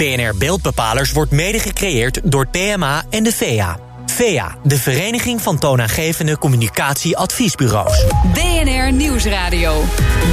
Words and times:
BNR 0.00 0.34
Beeldbepalers 0.38 1.12
wordt 1.12 1.30
mede 1.30 1.58
gecreëerd 1.58 2.20
door 2.24 2.46
PMA 2.46 3.02
en 3.10 3.22
de 3.22 3.32
VEA. 3.32 3.78
VEA, 4.06 4.56
de 4.62 4.76
Vereniging 4.76 5.40
van 5.40 5.58
Toonaangevende 5.58 6.38
Communicatieadviesbureaus. 6.38 8.04
BNR 8.32 8.92
Nieuwsradio. 8.92 9.82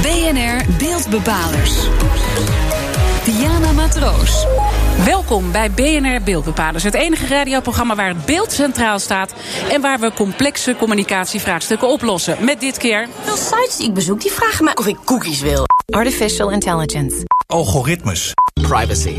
BNR 0.02 0.64
Beeldbepalers. 0.78 1.74
Diana 3.24 3.72
Matroos. 3.72 4.46
Welkom 5.04 5.52
bij 5.52 5.70
BNR 5.70 6.22
Beeldbepalers, 6.22 6.84
het 6.84 6.94
enige 6.94 7.26
radioprogramma 7.26 7.94
waar 7.94 8.08
het 8.08 8.24
beeld 8.24 8.52
centraal 8.52 8.98
staat 8.98 9.32
en 9.70 9.80
waar 9.80 9.98
we 9.98 10.12
complexe 10.12 10.76
communicatievraagstukken 10.76 11.88
oplossen. 11.88 12.44
Met 12.44 12.60
dit 12.60 12.76
keer. 12.76 13.08
Veel 13.22 13.36
sites 13.36 13.76
die 13.76 13.88
ik 13.88 13.94
bezoek, 13.94 14.20
die 14.20 14.32
vragen 14.32 14.64
mij 14.64 14.76
of 14.76 14.86
ik 14.86 14.96
cookies 15.04 15.40
wil. 15.40 15.64
Artificial 15.86 16.50
intelligence. 16.50 17.16
Algoritmes. 17.46 18.32
Privacy. 18.54 19.14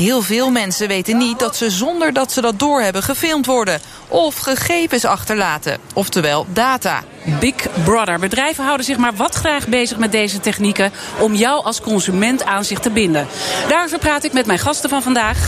Heel 0.00 0.22
veel 0.22 0.50
mensen 0.50 0.88
weten 0.88 1.16
niet 1.16 1.38
dat 1.38 1.56
ze 1.56 1.70
zonder 1.70 2.12
dat 2.12 2.32
ze 2.32 2.40
dat 2.40 2.58
doorhebben 2.58 3.02
gefilmd 3.02 3.46
worden. 3.46 3.80
Of 4.08 4.36
gegevens 4.36 5.04
achterlaten. 5.04 5.78
Oftewel 5.94 6.46
data. 6.52 7.02
Big 7.24 7.54
Brother. 7.84 8.18
Bedrijven 8.18 8.64
houden 8.64 8.86
zich 8.86 8.96
maar 8.96 9.14
wat 9.14 9.34
graag 9.34 9.68
bezig 9.68 9.98
met 9.98 10.12
deze 10.12 10.40
technieken 10.40 10.92
om 11.18 11.34
jou 11.34 11.64
als 11.64 11.80
consument 11.80 12.44
aan 12.44 12.64
zich 12.64 12.78
te 12.78 12.90
binden. 12.90 13.26
Daarover 13.68 13.98
praat 13.98 14.24
ik 14.24 14.32
met 14.32 14.46
mijn 14.46 14.58
gasten 14.58 14.90
van 14.90 15.02
vandaag. 15.02 15.38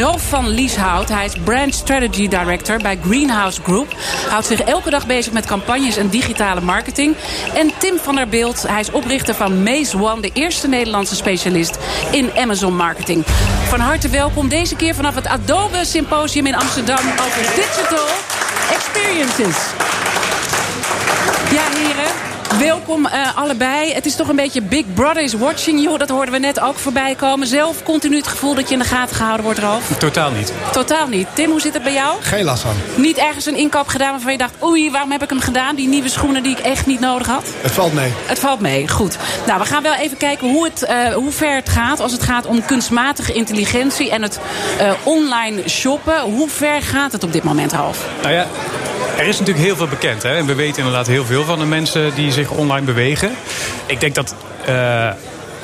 Rolf 0.00 0.28
van 0.28 0.48
Lieshout, 0.48 1.08
hij 1.08 1.24
is 1.24 1.32
Brand 1.44 1.74
Strategy 1.74 2.28
Director 2.28 2.78
bij 2.78 2.98
Greenhouse 3.04 3.62
Group. 3.62 3.94
Houdt 4.28 4.46
zich 4.46 4.60
elke 4.60 4.90
dag 4.90 5.06
bezig 5.06 5.32
met 5.32 5.46
campagnes 5.46 5.96
en 5.96 6.08
digitale 6.08 6.60
marketing. 6.60 7.16
En 7.54 7.70
Tim 7.78 7.98
van 7.98 8.14
der 8.14 8.28
Beeld, 8.28 8.64
hij 8.68 8.80
is 8.80 8.90
oprichter 8.90 9.34
van 9.34 9.62
Maze 9.62 10.02
One, 10.02 10.20
de 10.20 10.30
eerste 10.32 10.68
Nederlandse 10.68 11.14
specialist 11.16 11.78
in 12.10 12.30
Amazon 12.36 12.76
marketing. 12.76 13.24
Van 13.68 13.80
harte 13.80 14.08
welkom 14.08 14.48
deze 14.48 14.76
keer 14.76 14.94
vanaf 14.94 15.14
het 15.14 15.26
Adobe 15.26 15.84
Symposium 15.84 16.46
in 16.46 16.56
Amsterdam 16.56 16.98
over 16.98 17.54
digital 17.54 18.08
experiences. 18.74 19.56
Welkom 22.60 23.06
uh, 23.06 23.36
allebei. 23.36 23.92
Het 23.92 24.06
is 24.06 24.16
toch 24.16 24.28
een 24.28 24.36
beetje 24.36 24.62
Big 24.62 24.84
Brother 24.94 25.22
is 25.22 25.32
watching 25.32 25.82
you. 25.82 25.98
Dat 25.98 26.08
hoorden 26.08 26.34
we 26.34 26.40
net 26.40 26.60
ook 26.60 26.76
voorbij 26.76 27.14
komen. 27.14 27.46
Zelf 27.46 27.82
continu 27.82 28.16
het 28.16 28.26
gevoel 28.26 28.54
dat 28.54 28.68
je 28.68 28.74
in 28.74 28.80
de 28.80 28.86
gaten 28.86 29.16
gehouden 29.16 29.44
wordt, 29.44 29.60
Ralf? 29.60 29.98
Totaal 29.98 30.30
niet. 30.30 30.52
Totaal 30.72 31.08
niet. 31.08 31.26
Tim, 31.34 31.50
hoe 31.50 31.60
zit 31.60 31.74
het 31.74 31.82
bij 31.82 31.92
jou? 31.92 32.22
Geen 32.22 32.44
last 32.44 32.62
van. 32.62 32.72
Niet 32.94 33.16
ergens 33.16 33.46
een 33.46 33.56
inkoop 33.56 33.88
gedaan 33.88 34.10
waarvan 34.10 34.32
je 34.32 34.38
dacht... 34.38 34.54
oei, 34.62 34.90
waarom 34.90 35.10
heb 35.10 35.22
ik 35.22 35.28
hem 35.28 35.40
gedaan? 35.40 35.74
Die 35.74 35.88
nieuwe 35.88 36.08
schoenen 36.08 36.42
die 36.42 36.52
ik 36.52 36.58
echt 36.58 36.86
niet 36.86 37.00
nodig 37.00 37.26
had? 37.26 37.42
Het 37.60 37.72
valt 37.72 37.92
mee. 37.92 38.12
Het 38.26 38.38
valt 38.38 38.60
mee, 38.60 38.88
goed. 38.88 39.16
Nou, 39.46 39.60
we 39.60 39.66
gaan 39.66 39.82
wel 39.82 39.94
even 39.94 40.16
kijken 40.16 40.50
hoe, 40.50 40.64
het, 40.64 40.82
uh, 40.82 41.14
hoe 41.14 41.30
ver 41.30 41.54
het 41.54 41.68
gaat... 41.68 42.00
als 42.00 42.12
het 42.12 42.22
gaat 42.22 42.46
om 42.46 42.64
kunstmatige 42.64 43.32
intelligentie 43.32 44.10
en 44.10 44.22
het 44.22 44.40
uh, 44.80 44.92
online 45.02 45.68
shoppen. 45.68 46.20
Hoe 46.20 46.48
ver 46.48 46.82
gaat 46.82 47.12
het 47.12 47.24
op 47.24 47.32
dit 47.32 47.42
moment, 47.42 47.72
Ralf? 47.72 48.06
Nou 48.22 48.34
ja, 48.34 48.46
er 49.20 49.26
is 49.26 49.38
natuurlijk 49.38 49.66
heel 49.66 49.76
veel 49.76 49.86
bekend. 49.86 50.22
Hè? 50.22 50.36
En 50.36 50.46
we 50.46 50.54
weten 50.54 50.78
inderdaad 50.78 51.06
heel 51.06 51.24
veel 51.24 51.44
van 51.44 51.58
de 51.58 51.64
mensen 51.64 52.14
die 52.14 52.32
zich 52.32 52.50
online 52.50 52.86
bewegen. 52.86 53.30
Ik 53.86 54.00
denk 54.00 54.14
dat. 54.14 54.34
Uh, 54.68 55.10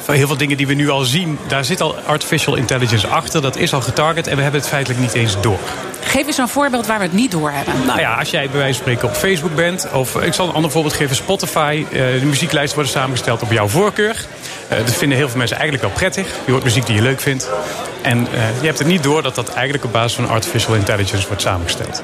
heel 0.07 0.27
veel 0.27 0.37
dingen 0.37 0.57
die 0.57 0.67
we 0.67 0.75
nu 0.75 0.89
al 0.89 1.05
zien, 1.05 1.39
daar 1.49 1.65
zit 1.65 1.81
al 1.81 1.97
artificial 2.07 2.55
intelligence 2.55 3.07
achter. 3.07 3.43
Dat 3.43 3.57
is 3.57 3.73
al 3.73 3.81
getarget 3.81 4.27
en 4.27 4.37
we 4.37 4.43
hebben 4.43 4.61
het 4.61 4.69
feitelijk 4.69 5.01
niet 5.01 5.13
eens 5.13 5.41
door. 5.41 5.59
Geef 6.01 6.27
eens 6.27 6.39
een 6.39 6.49
voorbeeld 6.49 6.87
waar 6.87 6.99
we 6.99 7.05
het 7.05 7.13
niet 7.13 7.31
door 7.31 7.51
hebben. 7.51 7.87
Nou 7.87 8.01
ja, 8.01 8.15
als 8.15 8.31
jij 8.31 8.49
bij 8.51 8.59
wijze 8.59 8.75
van 8.75 8.83
spreken 8.83 9.09
op 9.09 9.15
Facebook 9.15 9.55
bent... 9.55 9.87
of 9.93 10.23
ik 10.23 10.33
zal 10.35 10.49
een 10.49 10.55
ander 10.55 10.71
voorbeeld 10.71 10.95
geven, 10.95 11.17
Spotify. 11.17 11.85
Uh, 11.91 11.91
de 12.21 12.27
muzieklijsten 12.27 12.75
worden 12.75 12.93
samengesteld 12.93 13.43
op 13.43 13.53
jouw 13.53 13.69
voorkeur. 13.69 14.27
Uh, 14.73 14.79
dat 14.79 14.95
vinden 14.95 15.19
heel 15.19 15.29
veel 15.29 15.39
mensen 15.39 15.57
eigenlijk 15.57 15.89
wel 15.89 15.97
prettig. 15.97 16.27
Je 16.45 16.53
hoort 16.53 16.65
muziek 16.65 16.87
die 16.87 16.95
je 16.95 17.03
leuk 17.03 17.21
vindt. 17.21 17.49
En 18.03 18.29
je 18.61 18.67
hebt 18.67 18.79
het 18.79 18.89
niet 18.89 19.03
door 19.03 19.23
dat 19.23 19.35
dat 19.35 19.49
eigenlijk 19.49 19.85
op 19.85 19.93
basis 19.93 20.15
van 20.15 20.29
artificial 20.29 20.75
intelligence 20.75 21.27
wordt 21.27 21.43
samengesteld. 21.43 22.03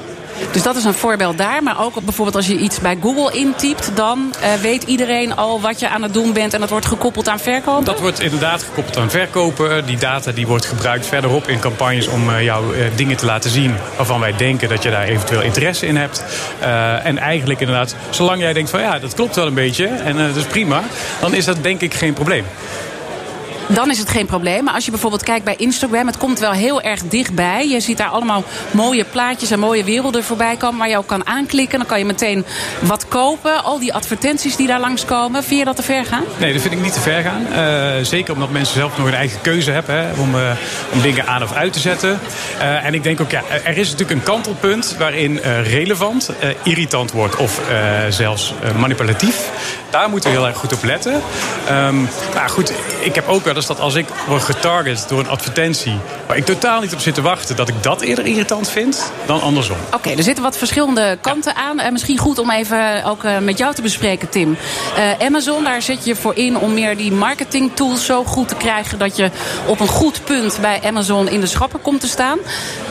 Dus 0.51 0.63
dat 0.63 0.75
is 0.75 0.83
een 0.83 0.93
voorbeeld 0.93 1.37
daar. 1.37 1.63
Maar 1.63 1.83
ook 1.83 1.93
bijvoorbeeld 2.03 2.35
als 2.35 2.47
je 2.47 2.57
iets 2.57 2.79
bij 2.79 2.97
Google 3.01 3.37
intypt... 3.37 3.91
dan 3.95 4.33
uh, 4.41 4.53
weet 4.61 4.83
iedereen 4.83 5.35
al 5.35 5.61
wat 5.61 5.79
je 5.79 5.89
aan 5.89 6.01
het 6.01 6.13
doen 6.13 6.33
bent... 6.33 6.53
en 6.53 6.59
dat 6.59 6.69
wordt 6.69 6.85
gekoppeld 6.85 7.29
aan 7.29 7.39
verkopen? 7.39 7.85
Dat 7.85 7.99
wordt 7.99 8.19
inderdaad 8.19 8.63
gekoppeld 8.63 8.97
aan 8.97 9.09
verkopen. 9.09 9.85
Die 9.85 9.97
data 9.97 10.31
die 10.31 10.47
wordt 10.47 10.65
gebruikt 10.65 11.05
verderop 11.05 11.47
in 11.47 11.59
campagnes... 11.59 12.07
om 12.07 12.29
uh, 12.29 12.43
jou 12.43 12.75
uh, 12.75 12.85
dingen 12.95 13.17
te 13.17 13.25
laten 13.25 13.49
zien 13.49 13.75
waarvan 13.95 14.19
wij 14.19 14.35
denken... 14.35 14.69
dat 14.69 14.83
je 14.83 14.89
daar 14.89 15.03
eventueel 15.03 15.41
interesse 15.41 15.85
in 15.85 15.95
hebt. 15.95 16.23
en 17.03 17.17
eigenlijk 17.17 17.59
inderdaad, 17.59 17.95
zolang 18.09 18.41
jij 18.41 18.53
denkt 18.53 18.69
van... 18.69 18.79
ja, 18.79 18.99
dat 18.99 19.13
klopt 19.13 19.35
wel 19.35 19.47
een 19.47 19.53
beetje 19.53 19.85
en 19.85 20.17
dat 20.17 20.35
is 20.35 20.45
prima... 20.45 20.83
dan 21.19 21.33
is 21.33 21.45
dat 21.45 21.63
denk 21.63 21.81
ik 21.81 21.93
geen 21.93 22.13
probleem 22.13 22.45
dan 23.67 23.89
is 23.89 23.99
het 23.99 24.09
geen 24.09 24.25
probleem. 24.25 24.63
Maar 24.63 24.73
als 24.73 24.85
je 24.85 24.91
bijvoorbeeld 24.91 25.23
kijkt 25.23 25.45
bij 25.45 25.55
Instagram, 25.57 26.07
het 26.07 26.17
komt 26.17 26.39
wel 26.39 26.51
heel 26.51 26.81
erg 26.81 27.01
dichtbij. 27.01 27.67
Je 27.67 27.79
ziet 27.79 27.97
daar 27.97 28.07
allemaal 28.07 28.43
mooie 28.71 29.03
plaatjes 29.03 29.51
en 29.51 29.59
mooie 29.59 29.83
werelden 29.83 30.23
voorbij 30.23 30.55
komen 30.55 30.79
waar 30.79 30.89
je 30.89 30.97
ook 30.97 31.07
kan 31.07 31.27
aanklikken. 31.27 31.77
Dan 31.77 31.87
kan 31.87 31.99
je 31.99 32.05
meteen 32.05 32.45
wat 32.79 33.07
kopen. 33.07 33.63
Al 33.63 33.79
die 33.79 33.93
advertenties 33.93 34.55
die 34.55 34.67
daar 34.67 34.79
langskomen. 34.79 35.43
Vind 35.43 35.59
je 35.59 35.65
dat 35.65 35.75
te 35.75 35.83
ver 35.83 36.05
gaan? 36.05 36.23
Nee, 36.37 36.53
dat 36.53 36.61
vind 36.61 36.73
ik 36.73 36.81
niet 36.81 36.93
te 36.93 36.99
ver 36.99 37.23
gaan. 37.23 37.47
Uh, 37.51 38.05
zeker 38.05 38.33
omdat 38.33 38.51
mensen 38.51 38.75
zelf 38.75 38.97
nog 38.97 39.07
een 39.07 39.13
eigen 39.13 39.41
keuze 39.41 39.71
hebben 39.71 39.95
hè, 39.95 40.21
om, 40.21 40.35
om 40.93 41.01
dingen 41.01 41.27
aan 41.27 41.43
of 41.43 41.53
uit 41.53 41.73
te 41.73 41.79
zetten. 41.79 42.19
Uh, 42.59 42.85
en 42.85 42.93
ik 42.93 43.03
denk 43.03 43.21
ook, 43.21 43.31
ja, 43.31 43.41
er 43.63 43.77
is 43.77 43.91
natuurlijk 43.91 44.19
een 44.19 44.25
kantelpunt 44.25 44.95
waarin 44.97 45.39
relevant, 45.63 46.29
irritant 46.63 47.11
wordt 47.11 47.35
of 47.35 47.61
zelfs 48.09 48.53
manipulatief. 48.77 49.49
Daar 49.89 50.09
moeten 50.09 50.29
we 50.29 50.35
heel 50.35 50.47
erg 50.47 50.57
goed 50.57 50.73
op 50.73 50.83
letten. 50.83 51.21
Um, 51.71 52.09
maar 52.33 52.49
goed, 52.49 52.73
ik 53.03 53.15
heb 53.15 53.27
ook 53.27 53.43
wel 53.43 53.55
eens 53.55 53.65
dat 53.65 53.79
als 53.79 53.95
ik 53.95 54.05
word 54.27 54.43
getarget 54.43 55.05
door 55.07 55.19
een 55.19 55.29
advertentie... 55.29 55.97
waar 56.27 56.37
ik 56.37 56.45
totaal 56.45 56.81
niet 56.81 56.93
op 56.93 56.99
zit 56.99 57.13
te 57.13 57.21
wachten... 57.21 57.55
dat 57.55 57.69
ik 57.69 57.83
dat 57.83 58.01
eerder 58.01 58.25
irritant 58.25 58.69
vind 58.69 59.11
dan 59.25 59.41
andersom. 59.41 59.77
Oké, 59.85 59.95
okay, 59.95 60.15
er 60.15 60.23
zitten 60.23 60.43
wat 60.43 60.57
verschillende 60.57 61.17
kanten 61.21 61.53
ja. 61.55 61.61
aan. 61.61 61.79
Uh, 61.79 61.91
misschien 61.91 62.17
goed 62.17 62.39
om 62.39 62.51
even 62.51 63.03
ook 63.03 63.23
uh, 63.23 63.37
met 63.37 63.57
jou 63.57 63.73
te 63.73 63.81
bespreken, 63.81 64.29
Tim. 64.29 64.57
Uh, 64.97 65.25
Amazon, 65.25 65.63
daar 65.63 65.81
zet 65.81 66.05
je 66.05 66.15
voor 66.15 66.35
in 66.35 66.57
om 66.57 66.73
meer 66.73 66.97
die 66.97 67.11
marketing 67.11 67.71
tools 67.73 68.05
zo 68.05 68.23
goed 68.23 68.47
te 68.47 68.55
krijgen... 68.55 68.99
dat 68.99 69.15
je 69.15 69.29
op 69.65 69.79
een 69.79 69.87
goed 69.87 70.23
punt 70.23 70.57
bij 70.61 70.79
Amazon 70.83 71.29
in 71.29 71.39
de 71.39 71.47
schappen 71.47 71.81
komt 71.81 72.01
te 72.01 72.07
staan. 72.07 72.37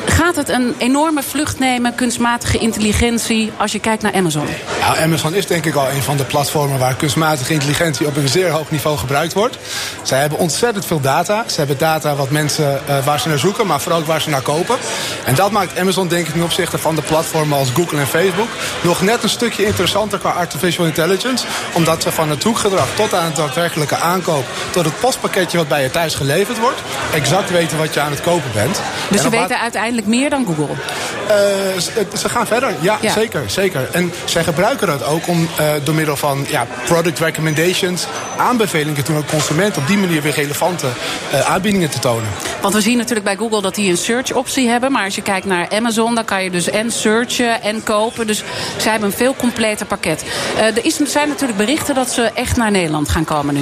Gaat 0.06 0.36
het 0.36 0.48
een 0.48 0.74
enorme 0.78 1.22
vlucht 1.22 1.58
nemen, 1.58 1.94
kunstmatige 1.94 2.58
intelligentie... 2.58 3.52
als 3.56 3.72
je 3.72 3.78
kijkt 3.78 4.02
naar 4.02 4.14
Amazon? 4.14 4.46
Ja, 4.78 4.96
Amazon 5.02 5.34
is 5.34 5.46
denk 5.46 5.64
ik 5.64 5.74
al 5.74 5.90
een 5.90 6.02
van 6.02 6.16
de 6.16 6.24
platformen... 6.24 6.78
waar 6.78 6.94
kunstmatige 6.94 7.52
intelligentie 7.52 8.06
op 8.06 8.16
een 8.16 8.28
zeer 8.28 8.50
hoog 8.50 8.70
niveau 8.70 8.98
gebruikt 8.98 9.32
wordt. 9.32 9.58
Zij 10.02 10.20
hebben 10.20 10.38
ontzettend 10.38 10.86
veel 10.86 11.00
data. 11.00 11.44
Ze 11.46 11.56
hebben 11.56 11.78
data 11.78 12.14
wat 12.14 12.30
mensen, 12.30 12.80
uh, 12.88 13.04
waar 13.04 13.20
ze 13.20 13.28
naar 13.28 13.38
zoeken, 13.38 13.66
maar 13.66 13.80
vooral 13.80 14.00
ook 14.00 14.06
waar 14.06 14.20
ze 14.20 14.30
naar 14.30 14.40
kopen. 14.40 14.76
En 15.24 15.34
dat 15.34 15.50
maakt 15.50 15.78
Amazon, 15.78 16.08
denk 16.08 16.26
ik, 16.26 16.32
ten 16.32 16.42
opzichte 16.42 16.78
van 16.78 16.94
de 16.94 17.02
platformen 17.02 17.58
als 17.58 17.70
Google 17.70 17.98
en 17.98 18.06
Facebook 18.06 18.48
nog 18.80 19.02
net 19.02 19.22
een 19.22 19.28
stukje 19.28 19.64
interessanter 19.64 20.18
qua 20.18 20.30
artificial 20.30 20.86
intelligence. 20.86 21.46
Omdat 21.72 22.04
we 22.04 22.12
van 22.12 22.30
het 22.30 22.42
zoekgedrag 22.42 22.86
tot 22.94 23.14
aan 23.14 23.24
het 23.24 23.36
daadwerkelijke 23.36 23.96
aankoop, 23.96 24.44
tot 24.70 24.84
het 24.84 25.00
postpakketje 25.00 25.58
wat 25.58 25.68
bij 25.68 25.82
je 25.82 25.90
thuis 25.90 26.14
geleverd 26.14 26.58
wordt, 26.58 26.80
exact 27.14 27.50
weten 27.50 27.78
wat 27.78 27.94
je 27.94 28.00
aan 28.00 28.10
het 28.10 28.20
kopen 28.20 28.50
bent. 28.54 28.80
Dus 29.10 29.22
ze 29.22 29.30
weten 29.30 29.60
uiteindelijk 29.60 30.06
meer 30.06 30.30
dan 30.30 30.46
Google? 30.46 30.66
Uh, 30.66 31.80
ze, 31.80 32.06
ze, 32.18 32.28
gaan 32.28 32.46
verder, 32.46 32.74
ja, 32.80 32.98
ja, 33.00 33.12
zeker. 33.12 33.42
zeker. 33.46 33.88
En 33.92 34.12
zij 34.24 34.44
gebruiken 34.44 34.86
dat 34.86 35.04
ook 35.04 35.28
om 35.28 35.48
uh, 35.60 35.66
door 35.84 35.94
middel 35.94 36.16
van 36.16 36.46
ja, 36.48 36.66
product 36.84 37.18
recommendations, 37.18 38.06
aanbevelingen 38.36 39.04
toen 39.04 39.16
een 39.16 39.26
consument 39.26 39.76
op 39.76 39.86
die 39.86 39.91
manier 39.98 40.22
weer 40.22 40.34
relevante 40.34 40.86
uh, 41.32 41.40
aanbiedingen 41.40 41.90
te 41.90 41.98
tonen. 41.98 42.28
Want 42.60 42.74
we 42.74 42.80
zien 42.80 42.96
natuurlijk 42.96 43.24
bij 43.24 43.36
Google 43.36 43.62
dat 43.62 43.74
die 43.74 43.90
een 43.90 43.96
search 43.96 44.32
optie 44.32 44.68
hebben. 44.68 44.92
Maar 44.92 45.04
als 45.04 45.14
je 45.14 45.22
kijkt 45.22 45.46
naar 45.46 45.68
Amazon, 45.70 46.14
dan 46.14 46.24
kan 46.24 46.44
je 46.44 46.50
dus 46.50 46.70
en 46.70 46.90
searchen 46.90 47.62
en 47.62 47.82
kopen. 47.82 48.26
Dus 48.26 48.42
zij 48.76 48.90
hebben 48.90 49.10
een 49.10 49.16
veel 49.16 49.34
completer 49.34 49.86
pakket. 49.86 50.24
Uh, 50.56 50.66
er, 50.66 50.84
is, 50.84 50.96
zijn 50.96 51.28
natuurlijk 51.28 51.58
berichten 51.58 51.94
dat 51.94 52.10
ze 52.10 52.30
echt 52.34 52.56
naar 52.56 52.70
Nederland 52.70 53.08
gaan 53.08 53.24
komen 53.24 53.54
nu. 53.54 53.60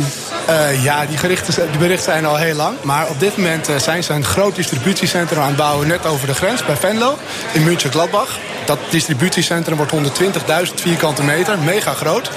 Uh, 0.49 0.85
ja, 0.85 1.07
die, 1.07 1.19
gerichten, 1.19 1.69
die 1.71 1.79
berichten 1.79 2.13
zijn 2.13 2.25
al 2.25 2.37
heel 2.37 2.55
lang. 2.55 2.77
Maar 2.83 3.09
op 3.09 3.21
dit 3.21 3.37
moment 3.37 3.69
zijn 3.77 4.05
ze 4.05 4.13
een 4.13 4.25
groot 4.25 4.57
distributiecentrum 4.57 5.41
aan 5.41 5.47
het 5.47 5.57
bouwen 5.57 5.87
net 5.87 6.07
over 6.07 6.27
de 6.27 6.35
grens 6.35 6.65
bij 6.65 6.77
Venlo 6.77 7.19
in 7.53 7.65
München-Gladbach. 7.65 8.39
Dat 8.71 8.79
distributiecentrum 8.91 9.77
wordt 9.77 9.93
120.000 9.93 10.75
vierkante 10.75 11.23
meter, 11.23 11.59
mega 11.59 11.93
groot. 11.93 12.31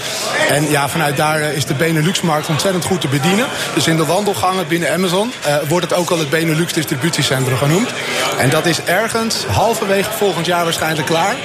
En 0.50 0.70
ja, 0.70 0.90
vanuit 0.90 1.18
daar 1.18 1.42
is 1.42 1.66
de 1.66 1.74
Benelux-markt 1.74 2.48
ontzettend 2.48 2.86
goed 2.86 3.02
te 3.02 3.08
bedienen. 3.08 3.46
Dus 3.74 3.88
in 3.88 3.98
de 3.98 4.06
wandelgangen 4.06 4.68
binnen 4.68 4.94
Amazon 4.94 5.32
uh, 5.48 5.56
wordt 5.68 5.90
het 5.90 6.00
ook 6.00 6.10
al 6.10 6.20
het 6.20 6.30
Benelux 6.30 6.74
distributiecentrum 6.74 7.58
genoemd. 7.58 7.90
En 8.38 8.50
dat 8.50 8.66
is 8.66 8.84
ergens 8.84 9.46
halverwege 9.46 10.12
volgend 10.12 10.46
jaar 10.46 10.64
waarschijnlijk 10.64 11.08
klaar. 11.08 11.36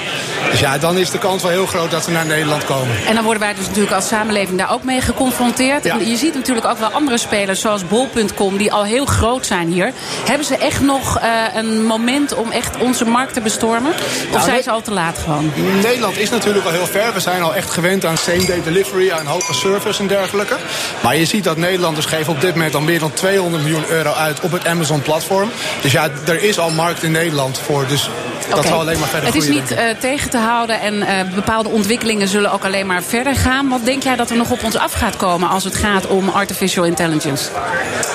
Dus 0.51 0.61
ja, 0.61 0.79
dan 0.79 0.97
is 0.97 1.11
de 1.11 1.19
kans 1.19 1.43
wel 1.43 1.51
heel 1.51 1.67
groot 1.67 1.91
dat 1.91 2.05
ze 2.05 2.11
naar 2.11 2.27
Nederland 2.27 2.65
komen. 2.65 2.97
En 3.07 3.15
dan 3.15 3.25
worden 3.25 3.43
wij 3.43 3.55
dus 3.55 3.67
natuurlijk 3.67 3.95
als 3.95 4.09
samenleving 4.09 4.59
daar 4.59 4.73
ook 4.73 4.85
mee 4.85 5.01
geconfronteerd. 5.01 5.85
Ja. 5.85 5.99
En 5.99 6.11
je 6.11 6.17
ziet 6.17 6.35
natuurlijk 6.35 6.67
ook 6.67 6.79
wel 6.79 6.91
andere 6.91 7.19
spelers 7.19 7.61
zoals 7.61 7.87
Bol.com 7.87 8.57
die 8.57 8.73
al 8.73 8.85
heel 8.85 9.05
groot 9.05 9.47
zijn 9.47 9.69
hier. 9.69 9.93
Hebben 10.25 10.47
ze 10.47 10.57
echt 10.57 10.81
nog 10.81 11.19
eh, 11.19 11.31
een 11.55 11.85
moment 11.85 12.35
om 12.35 12.51
echt 12.51 12.77
onze 12.77 13.05
markt 13.05 13.33
te 13.33 13.41
bestormen? 13.41 13.93
Of 13.93 14.31
Nou, 14.33 14.45
zijn 14.45 14.63
ze 14.63 14.71
al 14.71 14.78
te 14.83 14.93
laat 14.93 15.19
gewoon? 15.19 15.53
Nederland 15.83 16.19
is 16.19 16.31
natuurlijk 16.31 16.65
al 16.67 16.73
heel 16.73 16.87
ver. 16.87 17.13
We 17.15 17.21
zijn 17.21 17.43
al 17.43 17.55
echt 17.55 17.71
gewend 17.71 18.05
aan 18.05 18.17
same-day 18.17 18.63
delivery, 18.63 19.11
aan 19.11 19.27
hoge 19.27 19.55
service 19.55 20.01
en 20.01 20.07
dergelijke. 20.07 20.57
Maar 21.03 21.17
je 21.17 21.25
ziet 21.25 21.45
dat 21.45 21.57
Nederlanders 21.57 22.07
geven 22.07 22.33
op 22.33 22.41
dit 22.41 22.55
moment 22.55 22.75
al 22.75 22.81
meer 22.81 22.99
dan 22.99 23.13
200 23.13 23.63
miljoen 23.63 23.85
euro 23.89 24.13
uit 24.13 24.41
op 24.41 24.53
het 24.53 24.67
Amazon-platform. 24.67 25.51
Dus 25.83 25.93
ja, 25.93 26.09
er 26.27 26.43
is 26.43 26.59
al 26.59 26.71
markt 26.71 27.03
in 27.03 27.11
Nederland 27.13 27.59
voor. 27.59 27.87
Dus 27.89 28.11
dat 28.55 28.67
zal 28.67 28.81
alleen 28.81 28.99
maar 28.99 29.09
verder 29.09 29.27
Het 29.27 29.37
is 29.37 29.45
groeien. 29.45 29.63
niet 29.63 29.73
eh, 29.73 29.85
tegen 30.01 30.31
te 30.31 30.37
houden 30.39 30.81
en 30.81 31.03
eh, 31.03 31.35
bepaalde 31.35 31.69
ontwikkelingen 31.69 32.29
zullen 32.29 32.53
ook 32.53 32.65
alleen 32.65 32.87
maar 32.87 33.03
verder 33.03 33.35
gaan. 33.35 33.69
Wat 33.69 33.85
denk 33.85 34.03
jij 34.03 34.17
dat 34.17 34.31
er 34.31 34.37
nog 34.37 34.51
op 34.51 34.65
ons 34.65 34.77
af 34.77 34.93
gaat 34.93 35.17
komen 35.17 35.49
als 35.49 35.65
het 35.65 35.75
gaat 35.75 36.07
om 36.07 36.29
artificial 36.29 36.85
intelligence? 36.85 37.49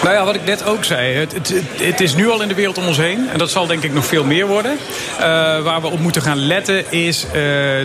Nou 0.03 0.15
ja, 0.15 0.25
wat 0.25 0.35
ik 0.35 0.45
net 0.45 0.65
ook 0.65 0.83
zei. 0.83 1.15
Het, 1.15 1.31
het, 1.31 1.53
het 1.77 2.01
is 2.01 2.15
nu 2.15 2.29
al 2.29 2.41
in 2.41 2.47
de 2.47 2.53
wereld 2.53 2.77
om 2.77 2.87
ons 2.87 2.97
heen. 2.97 3.29
En 3.31 3.37
dat 3.37 3.51
zal 3.51 3.67
denk 3.67 3.83
ik 3.83 3.93
nog 3.93 4.05
veel 4.05 4.23
meer 4.23 4.47
worden. 4.47 4.71
Eh, 5.17 5.23
waar 5.59 5.81
we 5.81 5.87
op 5.87 5.99
moeten 5.99 6.21
gaan 6.21 6.37
letten 6.37 6.52
is 6.89 7.25
eh, 7.25 7.31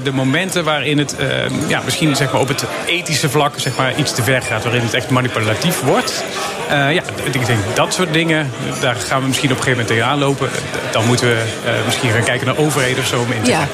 de 0.02 0.10
momenten 0.12 0.64
waarin 0.64 0.98
het 0.98 1.16
eh, 1.16 1.28
ja, 1.68 1.80
misschien 1.84 2.16
zeg 2.16 2.32
maar, 2.32 2.40
op 2.40 2.48
het 2.48 2.64
ethische 2.86 3.28
vlak 3.28 3.54
zeg 3.56 3.76
maar, 3.76 3.96
iets 3.96 4.12
te 4.12 4.22
ver 4.22 4.42
gaat. 4.42 4.62
Waarin 4.62 4.82
het 4.82 4.94
echt 4.94 5.10
manipulatief 5.10 5.80
wordt. 5.80 6.24
Eh, 6.68 6.94
ja, 6.94 7.02
ik 7.24 7.46
denk 7.46 7.58
dat 7.74 7.94
soort 7.94 8.12
dingen, 8.12 8.50
daar 8.80 8.94
gaan 8.96 9.20
we 9.20 9.26
misschien 9.26 9.50
op 9.50 9.56
een 9.56 9.62
gegeven 9.62 9.84
moment 9.84 9.88
tegenaan 9.88 10.18
lopen. 10.18 10.48
Dan 10.90 11.06
moeten 11.06 11.28
we 11.28 11.42
misschien 11.84 12.10
gaan 12.10 12.24
kijken 12.24 12.46
naar 12.46 12.56
overheden 12.56 12.98
of 12.98 13.06
zo 13.06 13.20
om 13.20 13.32
in 13.32 13.42
te 13.42 13.50
Ja, 13.50 13.68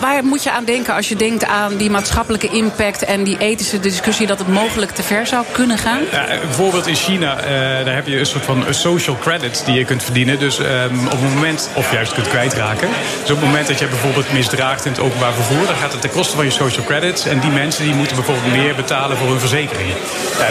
waar 0.00 0.24
moet 0.24 0.42
je 0.42 0.50
aan 0.50 0.64
denken 0.64 0.94
als 0.94 1.08
je 1.08 1.16
denkt 1.16 1.44
aan 1.44 1.76
die 1.76 1.90
maatschappelijke 1.90 2.48
impact 2.48 3.04
en 3.04 3.24
die 3.24 3.38
ethische 3.38 3.80
discussie 3.80 4.26
dat 4.26 4.38
het 4.38 4.48
mogelijk 4.48 4.90
te 4.90 5.02
ver 5.02 5.26
zou 5.26 5.44
kunnen 5.52 5.78
gaan? 5.78 6.00
Ja, 6.12 6.26
bijvoorbeeld 6.26 6.86
in 6.86 6.94
China, 6.94 7.38
eh, 7.38 7.50
daar 7.84 7.94
heb 7.94 8.06
je 8.06 8.18
een 8.18 8.26
soort 8.26 8.44
van 8.44 8.64
social 8.70 9.16
credits 9.20 9.64
die 9.64 9.74
je 9.74 9.84
kunt 9.84 10.02
verdienen. 10.02 10.38
Dus 10.38 10.58
ehm, 10.58 11.04
op 11.04 11.20
het 11.20 11.34
moment, 11.34 11.70
of 11.74 11.92
juist 11.92 12.14
kunt 12.14 12.28
kwijtraken. 12.28 12.88
Dus 13.20 13.30
op 13.30 13.36
het 13.36 13.46
moment 13.46 13.66
dat 13.66 13.78
je 13.78 13.86
bijvoorbeeld 13.86 14.32
misdraagt 14.32 14.84
in 14.84 14.92
het 14.92 15.00
openbaar 15.00 15.32
vervoer, 15.32 15.66
dan 15.66 15.76
gaat 15.76 15.92
het 15.92 16.00
ten 16.00 16.10
koste 16.10 16.36
van 16.36 16.44
je 16.44 16.50
social 16.50 16.84
credits. 16.84 17.26
En 17.26 17.40
die 17.40 17.50
mensen 17.50 17.84
die 17.84 17.94
moeten 17.94 18.16
bijvoorbeeld 18.16 18.52
meer 18.52 18.74
betalen 18.74 19.16
voor 19.16 19.28
hun 19.28 19.40
verzekering. 19.40 19.88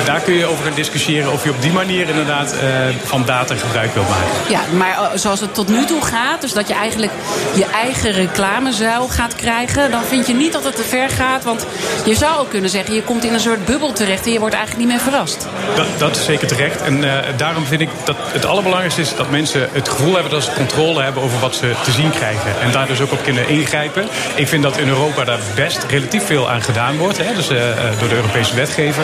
Daar 0.06 0.22
kun 0.22 0.34
je 0.34 0.46
over 0.46 0.66
gaan 0.66 0.74
discussiëren 0.76 1.32
of 1.32 1.44
je 1.44 1.50
op 1.50 1.62
die 1.62 1.72
manier 1.72 2.10
inderdaad 2.10 2.54
eh, 2.54 2.70
van 3.04 3.26
data 3.26 3.56
gebruik 3.56 3.94
wilt 3.94 4.10
maken. 4.10 4.50
Ja, 4.50 4.62
maar 4.78 4.98
eh, 4.98 5.18
zoals 5.18 5.40
het 5.40 5.54
tot 5.54 5.68
nu 5.68 5.86
toe 5.86 6.02
gaat, 6.02 6.42
dus 6.42 6.54
dat 6.54 6.68
je 6.68 6.74
eigenlijk 6.74 7.12
je 7.56 7.66
eigen 7.66 8.12
reclamezuil 8.12 9.08
gaat 9.08 9.35
krijgen, 9.36 9.92
dan 9.92 10.04
vind 10.04 10.28
je 10.28 10.34
niet 10.34 10.54
dat 10.54 10.64
het 10.64 10.76
te 10.76 10.84
ver 10.84 11.10
gaat. 11.10 11.44
Want 11.44 11.66
je 12.06 12.16
zou 12.16 12.40
ook 12.40 12.50
kunnen 12.50 12.70
zeggen, 12.70 12.96
je 12.96 13.04
komt 13.04 13.24
in 13.24 13.34
een 13.34 13.40
soort 13.40 13.66
bubbel 13.66 13.94
terecht 13.94 14.26
en 14.26 14.32
je 14.32 14.40
wordt 14.40 14.56
eigenlijk 14.56 14.86
niet 14.86 14.96
meer 14.96 15.04
verrast. 15.04 15.48
Dat, 15.76 15.88
dat 15.98 16.16
is 16.16 16.26
zeker 16.26 16.48
terecht. 16.48 16.82
En 16.82 17.04
eh, 17.04 17.38
daarom 17.38 17.66
vind 17.66 17.82
ik 17.82 17.90
dat 18.04 18.16
het 18.20 18.46
allerbelangrijkste 18.46 19.02
is 19.02 19.16
dat 19.16 19.30
mensen 19.30 19.70
het 19.72 19.90
gevoel 19.90 20.14
hebben 20.14 20.32
dat 20.32 20.44
ze 20.44 20.52
controle 20.52 21.04
hebben 21.04 21.24
over 21.24 21.40
wat 21.40 21.56
ze 21.56 21.74
te 21.84 21.92
zien 21.92 22.12
krijgen. 22.12 22.62
En 22.62 22.72
daar 22.72 22.88
dus 22.88 23.02
ook 23.02 23.12
op 23.12 23.24
kunnen 23.24 23.48
ingrijpen. 23.48 24.08
Ik 24.36 24.48
vind 24.48 24.64
dat 24.64 24.78
in 24.78 24.88
Europa 24.88 25.24
daar 25.24 25.40
best 25.56 25.86
relatief 25.90 26.26
veel 26.26 26.50
aan 26.50 26.62
gedaan 26.62 26.98
wordt. 26.98 27.18
Hè, 27.18 27.36
dus 27.36 27.50
eh, 27.50 27.72
eh, 27.72 28.00
door 28.00 28.10
de 28.10 28.16
Europese 28.16 28.56
wetgever. 28.56 29.04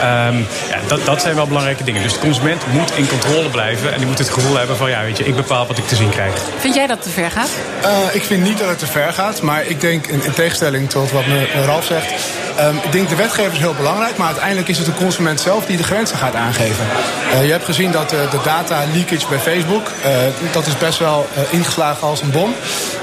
Ehm, 0.00 0.38
ja, 0.70 0.78
dat, 0.86 1.04
dat 1.04 1.22
zijn 1.22 1.34
wel 1.34 1.46
belangrijke 1.46 1.84
dingen. 1.84 2.02
Dus 2.02 2.12
de 2.12 2.18
consument 2.18 2.62
moet 2.72 2.92
in 2.96 3.08
controle 3.08 3.48
blijven. 3.48 3.92
En 3.92 3.98
die 3.98 4.06
moet 4.06 4.18
het 4.18 4.30
gevoel 4.30 4.56
hebben 4.56 4.76
van 4.76 4.90
ja, 4.90 5.02
weet 5.02 5.18
je, 5.18 5.24
ik 5.24 5.36
bepaal 5.36 5.66
wat 5.66 5.78
ik 5.78 5.86
te 5.86 5.96
zien 5.96 6.10
krijg. 6.10 6.34
Vind 6.58 6.74
jij 6.74 6.86
dat 6.86 6.96
het 6.96 7.06
te 7.06 7.12
ver 7.12 7.30
gaat? 7.30 7.50
Eh, 7.82 8.14
ik 8.14 8.22
vind 8.22 8.42
niet 8.42 8.58
dat 8.58 8.68
het 8.68 8.78
te 8.78 8.86
ver 8.86 9.12
gaat, 9.12 9.42
maar 9.42 9.65
ik 9.68 9.80
denk, 9.80 10.06
in, 10.06 10.24
in 10.24 10.32
tegenstelling 10.32 10.90
tot 10.90 11.10
wat 11.10 11.24
Ralf 11.64 11.84
zegt, 11.84 12.12
ehm, 12.56 12.76
ik 12.76 12.92
denk 12.92 13.08
de 13.08 13.16
wetgever 13.16 13.52
is 13.52 13.58
heel 13.58 13.74
belangrijk, 13.74 14.16
maar 14.16 14.26
uiteindelijk 14.26 14.68
is 14.68 14.76
het 14.78 14.86
de 14.86 14.94
consument 14.94 15.40
zelf 15.40 15.66
die 15.66 15.76
de 15.76 15.82
grenzen 15.82 16.16
gaat 16.16 16.34
aangeven. 16.34 16.86
Eh, 17.32 17.44
je 17.44 17.50
hebt 17.50 17.64
gezien 17.64 17.90
dat 17.90 18.12
eh, 18.12 18.30
de 18.30 18.38
data 18.44 18.84
leakage 18.92 19.26
bij 19.28 19.38
Facebook, 19.38 19.90
eh, 20.02 20.10
dat 20.52 20.66
is 20.66 20.78
best 20.78 20.98
wel 20.98 21.28
eh, 21.34 21.42
ingeslagen 21.50 22.06
als 22.08 22.22
een 22.22 22.30
bom. 22.30 22.54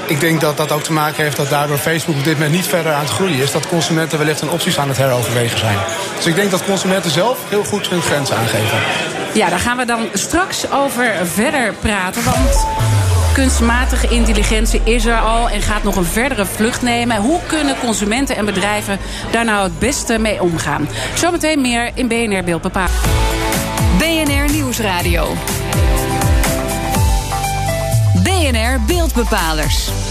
Ik 0.06 0.20
denk 0.20 0.40
dat 0.40 0.56
dat 0.56 0.72
ook 0.72 0.82
te 0.82 0.92
maken 0.92 1.22
heeft 1.22 1.36
dat 1.36 1.48
daardoor 1.48 1.78
Facebook 1.78 2.16
op 2.16 2.24
dit 2.24 2.34
moment 2.34 2.52
niet 2.52 2.66
verder 2.66 2.92
aan 2.92 3.04
het 3.04 3.10
groeien 3.10 3.38
is, 3.38 3.52
dat 3.52 3.68
consumenten 3.68 4.18
wellicht 4.18 4.40
hun 4.40 4.50
opties 4.50 4.78
aan 4.78 4.88
het 4.88 4.96
heroverwegen 4.96 5.58
zijn. 5.58 5.78
Dus 6.16 6.26
ik 6.26 6.34
denk 6.34 6.50
dat 6.50 6.64
consumenten 6.64 7.10
zelf 7.10 7.38
heel 7.48 7.64
goed 7.64 7.88
hun 7.88 8.02
grenzen 8.02 8.36
aangeven. 8.36 8.78
Ja, 9.34 9.48
daar 9.48 9.58
gaan 9.58 9.76
we 9.76 9.84
dan 9.84 10.08
straks 10.12 10.70
over 10.70 11.12
verder 11.32 11.74
praten. 11.80 12.24
Want 12.24 12.66
kunstmatige 13.34 14.08
intelligentie 14.08 14.80
is 14.84 15.04
er 15.04 15.20
al 15.20 15.48
en 15.48 15.62
gaat 15.62 15.82
nog 15.82 15.96
een 15.96 16.04
verdere 16.04 16.46
vlucht 16.46 16.82
nemen. 16.82 17.16
Hoe 17.16 17.40
kunnen 17.46 17.78
consumenten 17.78 18.36
en 18.36 18.44
bedrijven 18.44 18.98
daar 19.30 19.44
nou 19.44 19.62
het 19.62 19.78
beste 19.78 20.18
mee 20.18 20.42
omgaan? 20.42 20.88
Zometeen 21.14 21.60
meer 21.60 21.90
in 21.94 22.08
BNR 22.08 22.44
Beeld. 22.44 22.72
BNR 23.98 24.52
Nieuwsradio. 24.52 25.26
BNR 28.22 28.80
Beeldbepalers. 28.86 30.03